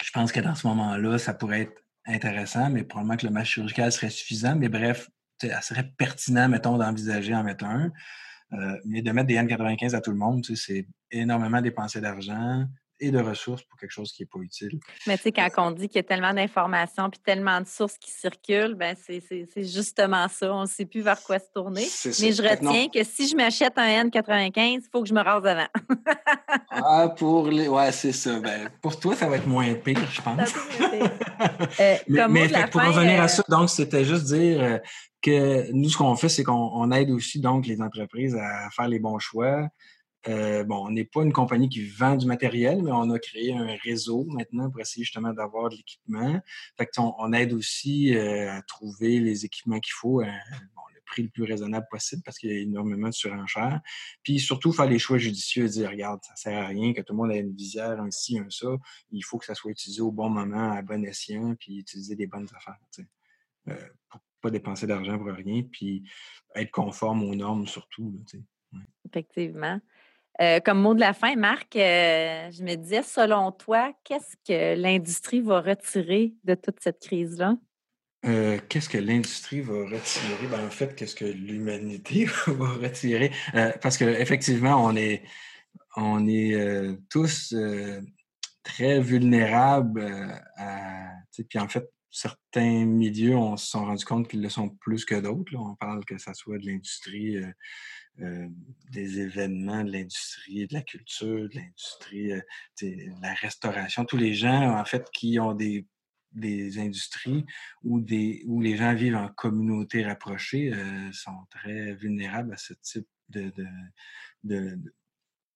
je 0.04 0.12
pense 0.12 0.32
que 0.32 0.40
dans 0.40 0.56
ce 0.56 0.68
moment-là, 0.68 1.18
ça 1.18 1.34
pourrait 1.34 1.62
être 1.64 1.84
intéressant, 2.06 2.70
mais 2.70 2.84
probablement 2.84 3.18
que 3.18 3.26
le 3.26 3.34
match 3.34 3.54
chirurgical 3.54 3.92
serait 3.92 4.10
suffisant. 4.10 4.56
Mais 4.56 4.70
bref, 4.70 5.10
ça 5.40 5.62
serait 5.62 5.92
pertinent, 5.98 6.50
mettons, 6.50 6.78
d'envisager 6.78 7.36
en 7.36 7.44
mettre 7.44 7.66
un. 7.66 7.92
Euh, 8.54 8.80
mais 8.86 9.02
de 9.02 9.12
mettre 9.12 9.28
des 9.28 9.36
N95 9.36 9.96
à 9.96 10.02
tout 10.02 10.12
le 10.12 10.18
monde, 10.18 10.46
c'est 10.56 10.88
énormément 11.12 11.62
dépenser 11.62 12.00
d'argent 12.00 12.66
et 13.00 13.12
de 13.12 13.20
ressources 13.20 13.64
pour 13.64 13.78
quelque 13.78 13.92
chose 13.92 14.12
qui 14.12 14.22
n'est 14.22 14.28
pas 14.28 14.40
utile. 14.40 14.80
Mais 15.08 15.18
tu 15.18 15.24
sais, 15.24 15.32
quand 15.32 15.50
on 15.58 15.72
dit 15.72 15.88
qu'il 15.88 15.98
y 15.98 16.00
a 16.00 16.04
tellement 16.04 16.34
d'informations 16.34 17.10
puis 17.10 17.20
tellement 17.24 17.60
de 17.60 17.68
sources 17.68 17.98
qui 17.98 18.10
circulent, 18.10 18.76
ben 18.76 18.96
c'est 19.06 19.22
justement 19.64 20.28
ça. 20.28 20.54
On 20.54 20.62
ne 20.62 20.68
sait 20.68 20.86
plus 20.86 21.02
vers 21.02 21.22
quoi 21.22 21.40
se 21.40 21.50
tourner. 21.54 21.86
Mais 22.06 22.32
je 22.32 22.42
retiens 22.42 22.88
que 22.90 23.04
si 23.04 23.28
je 23.28 23.36
m'achète 23.36 23.74
un 23.78 24.06
N95, 24.06 24.52
il 24.58 24.82
faut 24.92 25.02
que 25.02 25.10
je 25.10 25.14
me 25.14 25.22
rase 25.22 25.46
avant. 25.46 25.68
ah, 26.72 27.14
pour 27.18 27.48
les. 27.48 27.68
Ouais, 27.68 27.92
c'est 27.92 28.14
ça. 28.14 28.40
Ben, 28.40 28.70
pour 28.82 29.00
toi, 29.00 29.16
ça 29.16 29.28
va 29.28 29.38
être 29.38 29.48
moins 29.48 29.74
pire, 29.74 30.10
je 30.12 30.22
pense. 30.22 30.54
Euh, 31.80 31.98
mais, 32.30 32.48
pour 32.72 32.82
revenir 32.82 33.20
à 33.20 33.26
euh, 33.26 33.28
ça, 33.28 33.44
donc, 33.50 33.70
c'était 33.70 34.06
juste 34.06 34.26
dire 34.26 34.80
que 35.22 35.72
nous, 35.74 35.90
ce 35.90 35.98
qu'on 35.98 36.16
fait, 36.16 36.30
c'est 36.30 36.44
qu'on 36.44 36.92
aide 36.92 37.12
aussi 37.12 37.40
donc 37.40 37.68
les 37.68 37.82
entreprises 37.82 38.36
à 38.36 38.70
faire 38.70 38.88
les 38.88 39.00
bons 39.00 39.20
choix. 39.20 39.68
Euh, 40.28 40.64
bon, 40.64 40.88
on 40.88 40.92
n'est 40.92 41.06
pas 41.06 41.24
une 41.24 41.34
compagnie 41.34 41.70
qui 41.70 41.86
vend 41.86 42.16
du 42.16 42.26
matériel, 42.26 42.82
mais 42.82 42.92
on 42.92 43.10
a 43.12 43.20
créé 43.20 43.54
un 43.54 43.76
réseau 43.84 44.26
maintenant 44.26 44.70
pour 44.70 44.82
essayer 44.82 45.04
justement 45.04 45.34
d'avoir 45.34 45.70
de 45.70 45.76
l'équipement. 45.76 46.42
Fait 46.78 46.90
on, 46.98 47.34
aide 47.34 47.54
aussi 47.54 48.16
euh, 48.16 48.52
à 48.52 48.62
trouver 48.64 49.20
les 49.20 49.46
équipements 49.46 49.80
qu'il 49.80 49.94
faut 49.94 50.22
à 50.22 50.26
le 50.26 51.02
prix 51.06 51.24
le 51.24 51.30
plus 51.30 51.44
raisonnable 51.44 51.86
possible 51.92 52.24
parce 52.24 52.40
qu'il 52.40 52.50
y 52.52 52.54
a 52.54 52.60
énormément 52.60 53.10
de 53.10 53.14
surenchères. 53.14 53.82
Puis 54.24 54.40
surtout 54.40 54.72
faire 54.72 54.88
les 54.88 55.00
choix 55.00 55.18
judicieux 55.18 55.68
dire 55.68 55.90
regarde, 55.90 56.20
ça 56.24 56.36
sert 56.36 56.58
à 56.58 56.68
rien 56.68 56.94
que 56.94 57.02
tout 57.02 57.14
le 57.14 57.18
monde 57.18 57.32
ait 57.32 57.40
une 57.40 57.56
visière, 57.56 58.02
un 58.02 58.10
ci, 58.12 58.40
un 58.40 58.50
ça. 58.50 58.76
Il 59.12 59.24
faut 59.24 59.38
que 59.38 59.46
ça 59.46 59.54
soit 59.54 59.72
utilisé 59.72 60.02
au 60.02 60.12
bon 60.12 60.30
moment, 60.30 60.72
à 60.72 60.82
bon 60.82 61.06
escient, 61.06 61.56
puis 61.56 61.78
utiliser 61.78 62.16
des 62.16 62.28
bonnes 62.28 62.48
affaires. 62.56 62.80
Euh, 63.70 63.76
dépenser 64.52 64.88
d'argent 64.88 65.18
pour 65.18 65.28
rien, 65.28 65.64
puis 65.64 66.04
être 66.56 66.72
conforme 66.72 67.24
aux 67.24 67.36
normes 67.36 67.68
surtout. 67.68 68.14
Effectivement. 69.06 69.80
Euh, 70.42 70.60
comme 70.60 70.82
mot 70.82 70.94
de 70.94 71.00
la 71.00 71.14
fin, 71.14 71.36
Marc, 71.36 71.76
euh, 71.76 72.52
je 72.52 72.62
me 72.64 72.76
disais, 72.76 73.04
selon 73.04 73.52
toi, 73.52 73.94
qu'est-ce 74.04 74.36
que 74.46 74.80
l'industrie 74.80 75.40
va 75.40 75.62
retirer 75.62 76.34
de 76.44 76.56
toute 76.56 76.82
cette 76.82 77.00
crise-là? 77.00 77.56
Euh, 78.26 78.58
qu'est-ce 78.68 78.90
que 78.90 78.98
l'industrie 78.98 79.62
va 79.62 79.86
retirer? 79.86 80.48
Ben, 80.52 80.66
en 80.66 80.70
fait, 80.70 80.96
qu'est-ce 80.96 81.16
que 81.16 81.26
l'humanité 81.26 82.26
va 82.48 82.74
retirer? 82.74 83.32
parce 83.82 83.98
qu'effectivement, 83.98 84.84
on 84.84 84.96
est, 84.96 85.24
on 85.96 86.28
est 86.28 86.98
tous 87.10 87.56
très 88.64 89.00
vulnérables 89.00 90.42
à. 90.58 91.12
Puis 91.50 91.60
en 91.60 91.68
fait, 91.68 91.90
certains 92.10 92.86
milieux, 92.86 93.36
on 93.36 93.58
se 93.58 93.68
sont 93.68 93.86
rendu 93.86 94.04
compte 94.04 94.28
qu'ils 94.28 94.42
le 94.42 94.50
sont 94.50 94.70
plus 94.70 95.06
que 95.06 95.16
d'autres. 95.16 95.54
On 95.56 95.76
parle 95.76 96.04
que 96.04 96.18
ça 96.18 96.34
soit 96.34 96.58
de 96.58 96.66
l'industrie, 96.66 97.38
euh, 98.22 98.26
euh, 98.26 98.48
des 98.92 99.20
événements, 99.20 99.84
de 99.84 99.92
l'industrie, 99.92 100.68
de 100.68 100.74
la 100.74 100.82
culture, 100.82 101.50
de 101.50 101.56
l'industrie, 101.56 102.32
euh, 102.32 102.42
de 102.82 103.22
la 103.22 103.34
restauration. 103.34 104.06
Tous 104.06 104.18
les 104.18 104.34
gens, 104.34 104.78
en 104.80 104.86
fait, 104.86 105.10
qui 105.12 105.40
ont 105.40 105.54
des, 105.54 105.86
des 106.32 106.80
industries 106.80 107.46
où, 107.84 108.00
des, 108.00 108.44
où 108.46 108.62
les 108.62 108.78
gens 108.78 108.94
vivent 108.94 109.16
en 109.16 109.30
communauté 109.30 110.06
rapprochée 110.06 110.72
sont 111.12 111.46
très 111.50 111.94
vulnérables 111.94 112.54
à 112.54 112.58
ce 112.58 112.74
type 112.74 113.08
de, 113.30 113.52
de, 113.56 113.66
de, 114.44 114.94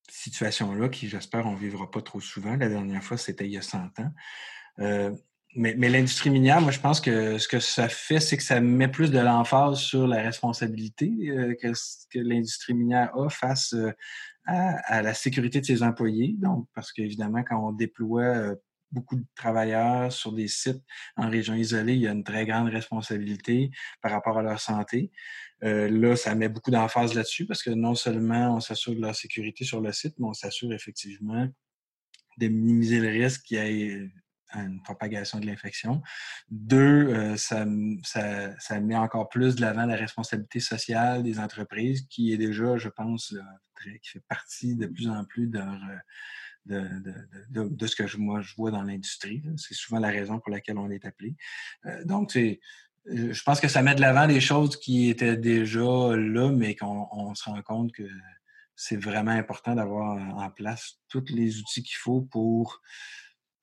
situation-là 0.10 0.89
qui, 0.89 1.08
j'espère, 1.08 1.45
on 1.45 1.56
vivra 1.56 1.89
pas 1.89 2.02
trop 2.02 2.19
souvent. 2.19 2.56
La 2.56 2.67
dernière 2.67 3.04
fois, 3.04 3.17
c'était 3.17 3.45
il 3.45 3.52
y 3.52 3.58
a 3.58 3.62
100 3.62 4.00
ans 4.00 4.13
mais, 5.56 5.76
mais 5.78 5.90
l'industrie 5.90 6.30
minière, 6.30 6.62
moi, 6.62 6.72
je 6.72 6.80
pense 6.80 7.02
que 7.02 7.38
ce 7.38 7.48
que 7.48 7.60
ça 7.60 7.90
fait, 7.90 8.20
c'est 8.20 8.38
que 8.38 8.44
ça 8.44 8.62
met 8.62 8.88
plus 8.88 9.12
de 9.12 9.20
l'emphase 9.20 9.80
sur 9.80 10.08
la 10.08 10.22
responsabilité 10.22 11.12
euh, 11.30 11.56
que, 11.56 11.74
l'industrie 12.20 12.74
minière 12.74 13.16
a 13.18 13.30
face 13.30 13.74
euh, 13.74 13.92
à, 14.46 14.78
à, 14.86 15.02
la 15.02 15.14
sécurité 15.14 15.60
de 15.62 15.66
ses 15.66 15.82
employés. 15.84 16.36
Donc, 16.38 16.68
parce 16.76 16.92
qu'évidemment, 16.92 17.44
quand 17.44 17.68
on 17.68 17.72
déploie 17.72 18.22
euh, 18.22 18.56
beaucoup 18.92 19.16
de 19.16 19.26
travailleurs 19.36 20.12
sur 20.12 20.34
des 20.34 20.48
sites 20.48 20.82
en 21.16 21.30
région 21.30 21.56
isolée, 21.56 21.94
il 21.94 22.02
y 22.02 22.08
a 22.08 22.12
une 22.12 22.24
très 22.24 22.46
grande 22.46 22.70
responsabilité 22.70 23.72
par 24.02 24.12
rapport 24.12 24.38
à 24.38 24.44
leur 24.44 24.60
santé. 24.60 25.12
Euh, 25.64 25.90
là, 25.90 26.16
ça 26.16 26.36
met 26.36 26.50
beaucoup 26.50 26.72
d'emphase 26.72 27.14
là-dessus 27.14 27.46
parce 27.46 27.64
que 27.64 27.72
non 27.72 27.96
seulement 27.96 28.56
on 28.56 28.60
s'assure 28.60 28.96
de 28.96 29.02
leur 29.02 29.16
sécurité 29.16 29.66
sur 29.66 29.82
le 29.82 29.92
site, 29.92 30.16
mais 30.20 30.28
on 30.28 30.34
s'assure 30.34 30.72
effectivement 30.74 31.48
de 32.38 32.48
minimiser 32.48 33.00
le 33.00 33.10
risque 33.10 33.44
qu'il 33.44 33.58
y 33.58 33.60
ait 33.60 34.10
une 34.54 34.82
propagation 34.82 35.40
de 35.40 35.46
l'infection. 35.46 36.02
Deux, 36.50 37.08
euh, 37.08 37.38
ça, 37.38 37.66
ça, 38.04 38.60
ça, 38.60 38.80
met 38.80 38.96
encore 38.96 39.30
plus 39.30 39.56
de 39.56 39.62
l'avant 39.62 39.86
la 39.86 39.96
responsabilité 39.96 40.60
sociale 40.60 41.24
des 41.24 41.40
entreprises, 41.40 42.08
qui 42.10 42.34
est 42.34 42.38
déjà, 42.38 42.78
je 42.78 42.90
pense, 42.90 43.36
très, 43.76 44.00
qui 44.00 44.10
fait 44.10 44.24
partie 44.28 44.76
de 44.76 44.88
plus 44.88 45.10
en 45.10 45.24
plus 45.26 45.48
de, 45.48 45.62
de 46.66 47.88
ce 47.88 47.96
que 47.96 48.18
moi 48.18 48.42
je 48.42 48.56
vois 48.56 48.72
dans 48.72 48.84
l'industrie. 48.84 49.42
C'est 49.58 49.74
souvent 49.74 50.00
la 50.00 50.10
raison 50.10 50.40
pour 50.40 50.52
laquelle 50.52 50.78
on 50.78 50.90
est 50.90 51.06
appelé. 51.06 51.36
Euh, 51.86 52.04
donc, 52.06 52.32
c'est 52.32 52.60
euh, 53.08 53.34
je 53.34 53.44
pense 53.44 53.60
que 53.60 53.68
ça 53.68 53.82
met 53.82 53.96
de 53.96 54.02
l'avant 54.02 54.28
des 54.28 54.42
choses 54.42 54.78
qui 54.78 55.10
étaient 55.10 55.38
déjà 55.38 56.16
là, 56.16 56.52
mais 56.52 56.76
qu'on 56.76 57.34
se 57.34 57.50
rend 57.50 57.62
compte 57.62 57.92
que 57.92 58.08
c'est 58.76 58.98
vraiment 58.98 59.32
important 59.32 59.76
d'avoir 59.76 60.18
en 60.38 60.50
place 60.50 61.00
tous 61.08 61.26
les 61.30 61.60
outils 61.60 61.84
qu'il 61.84 61.98
faut 61.98 62.22
pour 62.22 62.82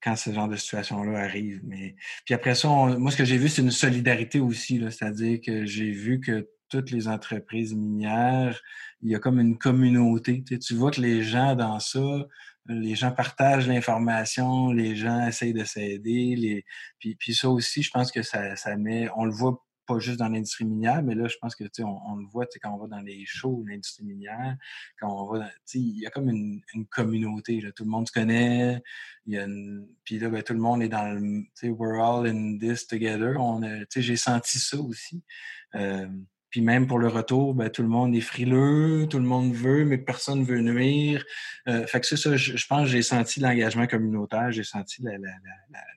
quand 0.07 0.15
ce 0.15 0.33
genre 0.33 0.47
de 0.47 0.55
situation-là 0.55 1.19
arrive. 1.19 1.61
Mais 1.65 1.97
puis 2.25 2.33
après 2.33 2.55
ça, 2.55 2.69
moi, 2.69 3.11
ce 3.11 3.17
que 3.17 3.25
j'ai 3.25 3.39
vu, 3.39 3.49
c'est 3.49 3.63
une 3.63 3.73
solidarité 3.73 4.39
aussi. 4.39 4.81
C'est-à-dire 4.89 5.41
que 5.45 5.67
j'ai 5.67 5.91
vu 5.91 6.21
que 6.21 6.49
toutes 6.69 6.93
les 6.93 7.09
entreprises 7.09 7.75
minières, 7.75 8.61
il 9.03 9.11
y 9.11 9.17
a 9.17 9.19
comme 9.19 9.41
une 9.41 9.59
communauté. 9.59 10.45
Tu, 10.45 10.75
vois 10.75 10.93
que 10.93 11.01
les 11.01 11.25
gens 11.25 11.57
dans 11.57 11.81
ça, 11.81 12.25
les 12.69 12.95
gens 12.95 13.11
partagent 13.11 13.67
l'information, 13.67 14.71
les 14.71 14.95
gens 14.95 15.27
essayent 15.27 15.53
de 15.53 15.65
s'aider. 15.65 16.37
Les... 16.37 16.65
Puis, 17.01 17.17
puis 17.17 17.35
ça 17.35 17.51
aussi, 17.51 17.83
je 17.83 17.91
pense 17.91 18.13
que 18.13 18.23
ça, 18.23 18.55
ça 18.55 18.77
met, 18.77 19.09
on 19.17 19.25
le 19.25 19.33
voit 19.33 19.66
pas 19.87 19.99
juste 19.99 20.19
dans 20.19 20.29
l'industrie 20.29 20.65
minière, 20.65 21.03
mais 21.03 21.15
là, 21.15 21.29
je 21.29 21.37
pense 21.41 21.55
que 21.55 21.65
on, 21.83 22.01
on 22.07 22.17
le 22.17 22.27
voit 22.27 22.47
quand 22.63 22.73
on 22.73 22.79
va 22.79 22.87
dans 22.89 23.01
les 23.01 23.25
shows 23.25 23.63
de 23.65 23.71
l'industrie 23.71 24.05
minière, 24.05 24.57
quand 25.01 25.09
on 25.09 25.27
va 25.33 25.49
il 25.75 25.99
y 25.99 26.07
a 26.07 26.11
comme 26.11 26.29
une, 26.29 26.61
une, 26.75 26.87
communauté, 26.87 27.61
là, 27.61 27.73
tout 27.73 27.85
le 27.85 27.91
monde 27.91 28.07
se 28.07 28.13
connaît, 28.13 28.83
il 29.27 29.35
y 29.35 29.39
a 29.39 29.45
une, 29.45 29.87
puis 30.05 30.19
là, 30.19 30.29
ben, 30.29 30.43
tout 30.43 30.53
le 30.53 30.61
monde 30.61 30.83
est 30.83 30.89
dans 30.89 31.15
le, 31.15 31.47
we're 31.71 32.01
all 32.01 32.27
in 32.27 32.59
this 32.59 32.87
together. 32.87 33.37
On 33.39 33.61
j'ai 33.95 34.17
senti 34.17 34.59
ça 34.59 34.79
aussi. 34.79 35.23
Euh, 35.75 36.07
puis 36.51 36.61
même 36.61 36.87
pour 36.87 36.99
le 36.99 37.09
retour, 37.09 37.55
ben, 37.55 37.69
tout 37.71 37.83
le 37.83 37.89
monde 37.89 38.15
est 38.15 38.21
frileux, 38.21 39.07
tout 39.11 39.19
le 39.19 39.25
monde 39.25 39.53
veut, 39.53 39.85
mais 39.85 39.99
personne 39.99 40.45
veut 40.45 40.61
nuire. 40.61 41.25
Euh, 41.69 41.87
fait 41.87 42.01
que 42.01 42.07
c'est 42.07 42.17
ça, 42.17 42.37
je, 42.37 42.67
pense 42.67 42.83
que 42.83 42.89
j'ai 42.89 43.03
senti 43.03 43.41
l'engagement 43.41 43.87
communautaire, 43.87 44.53
j'ai 44.53 44.65
senti 44.65 45.03
la, 45.03 45.13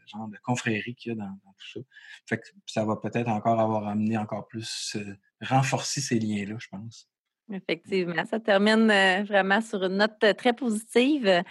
genre 0.07 0.27
de 0.27 0.37
confrérie 0.43 0.95
qu'il 0.95 1.13
y 1.13 1.15
a 1.15 1.17
dans, 1.17 1.37
tout 1.57 1.79
ça. 1.79 1.79
Fait 2.25 2.37
que 2.37 2.47
ça 2.65 2.83
va 2.83 2.95
peut-être 2.95 3.29
encore 3.29 3.59
avoir 3.59 3.87
amené 3.87 4.17
encore 4.17 4.47
plus, 4.47 4.95
euh, 4.95 5.15
renforcer 5.41 6.01
ces 6.01 6.19
liens-là, 6.19 6.55
je 6.57 6.67
pense. 6.69 7.09
Effectivement, 7.51 8.25
ça 8.25 8.39
termine 8.39 8.89
euh, 8.91 9.23
vraiment 9.23 9.61
sur 9.61 9.83
une 9.83 9.97
note 9.97 10.23
très 10.37 10.53
positive 10.53 11.43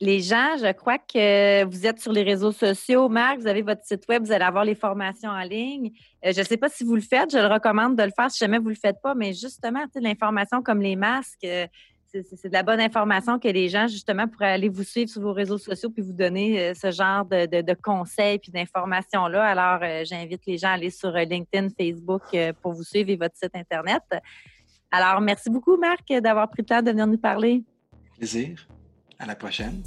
les 0.00 0.20
gens, 0.20 0.56
je 0.58 0.70
crois 0.72 0.98
que 0.98 1.64
vous 1.64 1.86
êtes 1.86 2.00
sur 2.00 2.12
les 2.12 2.22
réseaux 2.22 2.52
sociaux. 2.52 3.08
Marc, 3.08 3.38
vous 3.38 3.46
avez 3.46 3.62
votre 3.62 3.84
site 3.84 4.06
web, 4.08 4.22
vous 4.22 4.32
allez 4.32 4.44
avoir 4.44 4.64
les 4.64 4.74
formations 4.74 5.30
en 5.30 5.42
ligne. 5.42 5.92
Euh, 6.24 6.32
je 6.32 6.40
ne 6.40 6.44
sais 6.44 6.56
pas 6.56 6.68
si 6.68 6.84
vous 6.84 6.94
le 6.94 7.00
faites, 7.00 7.32
je 7.32 7.38
le 7.38 7.46
recommande 7.46 7.96
de 7.96 8.02
le 8.02 8.10
faire 8.10 8.30
si 8.30 8.38
jamais 8.38 8.58
vous 8.58 8.70
ne 8.70 8.74
le 8.74 8.78
faites 8.80 9.00
pas, 9.02 9.14
mais 9.14 9.32
justement, 9.32 9.84
l'information 9.94 10.62
comme 10.62 10.80
les 10.80 10.96
masques, 10.96 11.44
euh, 11.44 11.66
c'est 12.06 12.48
de 12.48 12.52
la 12.52 12.62
bonne 12.62 12.80
information 12.80 13.40
que 13.40 13.48
les 13.48 13.68
gens, 13.68 13.88
justement, 13.88 14.28
pourraient 14.28 14.52
aller 14.52 14.68
vous 14.68 14.84
suivre 14.84 15.10
sur 15.10 15.20
vos 15.20 15.32
réseaux 15.32 15.58
sociaux 15.58 15.90
puis 15.90 16.02
vous 16.02 16.12
donner 16.12 16.60
euh, 16.60 16.74
ce 16.74 16.92
genre 16.92 17.24
de, 17.24 17.74
conseils 17.74 18.38
puis 18.38 18.52
d'informations-là. 18.52 19.44
Alors, 19.44 20.04
j'invite 20.04 20.42
les 20.46 20.58
gens 20.58 20.68
à 20.68 20.72
aller 20.72 20.90
sur 20.90 21.10
LinkedIn, 21.10 21.70
Facebook 21.70 22.22
pour 22.62 22.72
vous 22.72 22.84
suivre 22.84 23.10
et 23.10 23.16
votre 23.16 23.36
site 23.36 23.54
Internet. 23.54 24.02
Alors, 24.92 25.20
merci 25.20 25.50
beaucoup, 25.50 25.76
Marc, 25.76 26.12
d'avoir 26.22 26.48
pris 26.48 26.62
le 26.62 26.66
temps 26.66 26.82
de 26.82 26.90
venir 26.90 27.08
nous 27.08 27.18
parler. 27.18 27.64
Plaisir. 28.16 28.68
À 29.18 29.26
la 29.26 29.36
prochaine. 29.36 29.82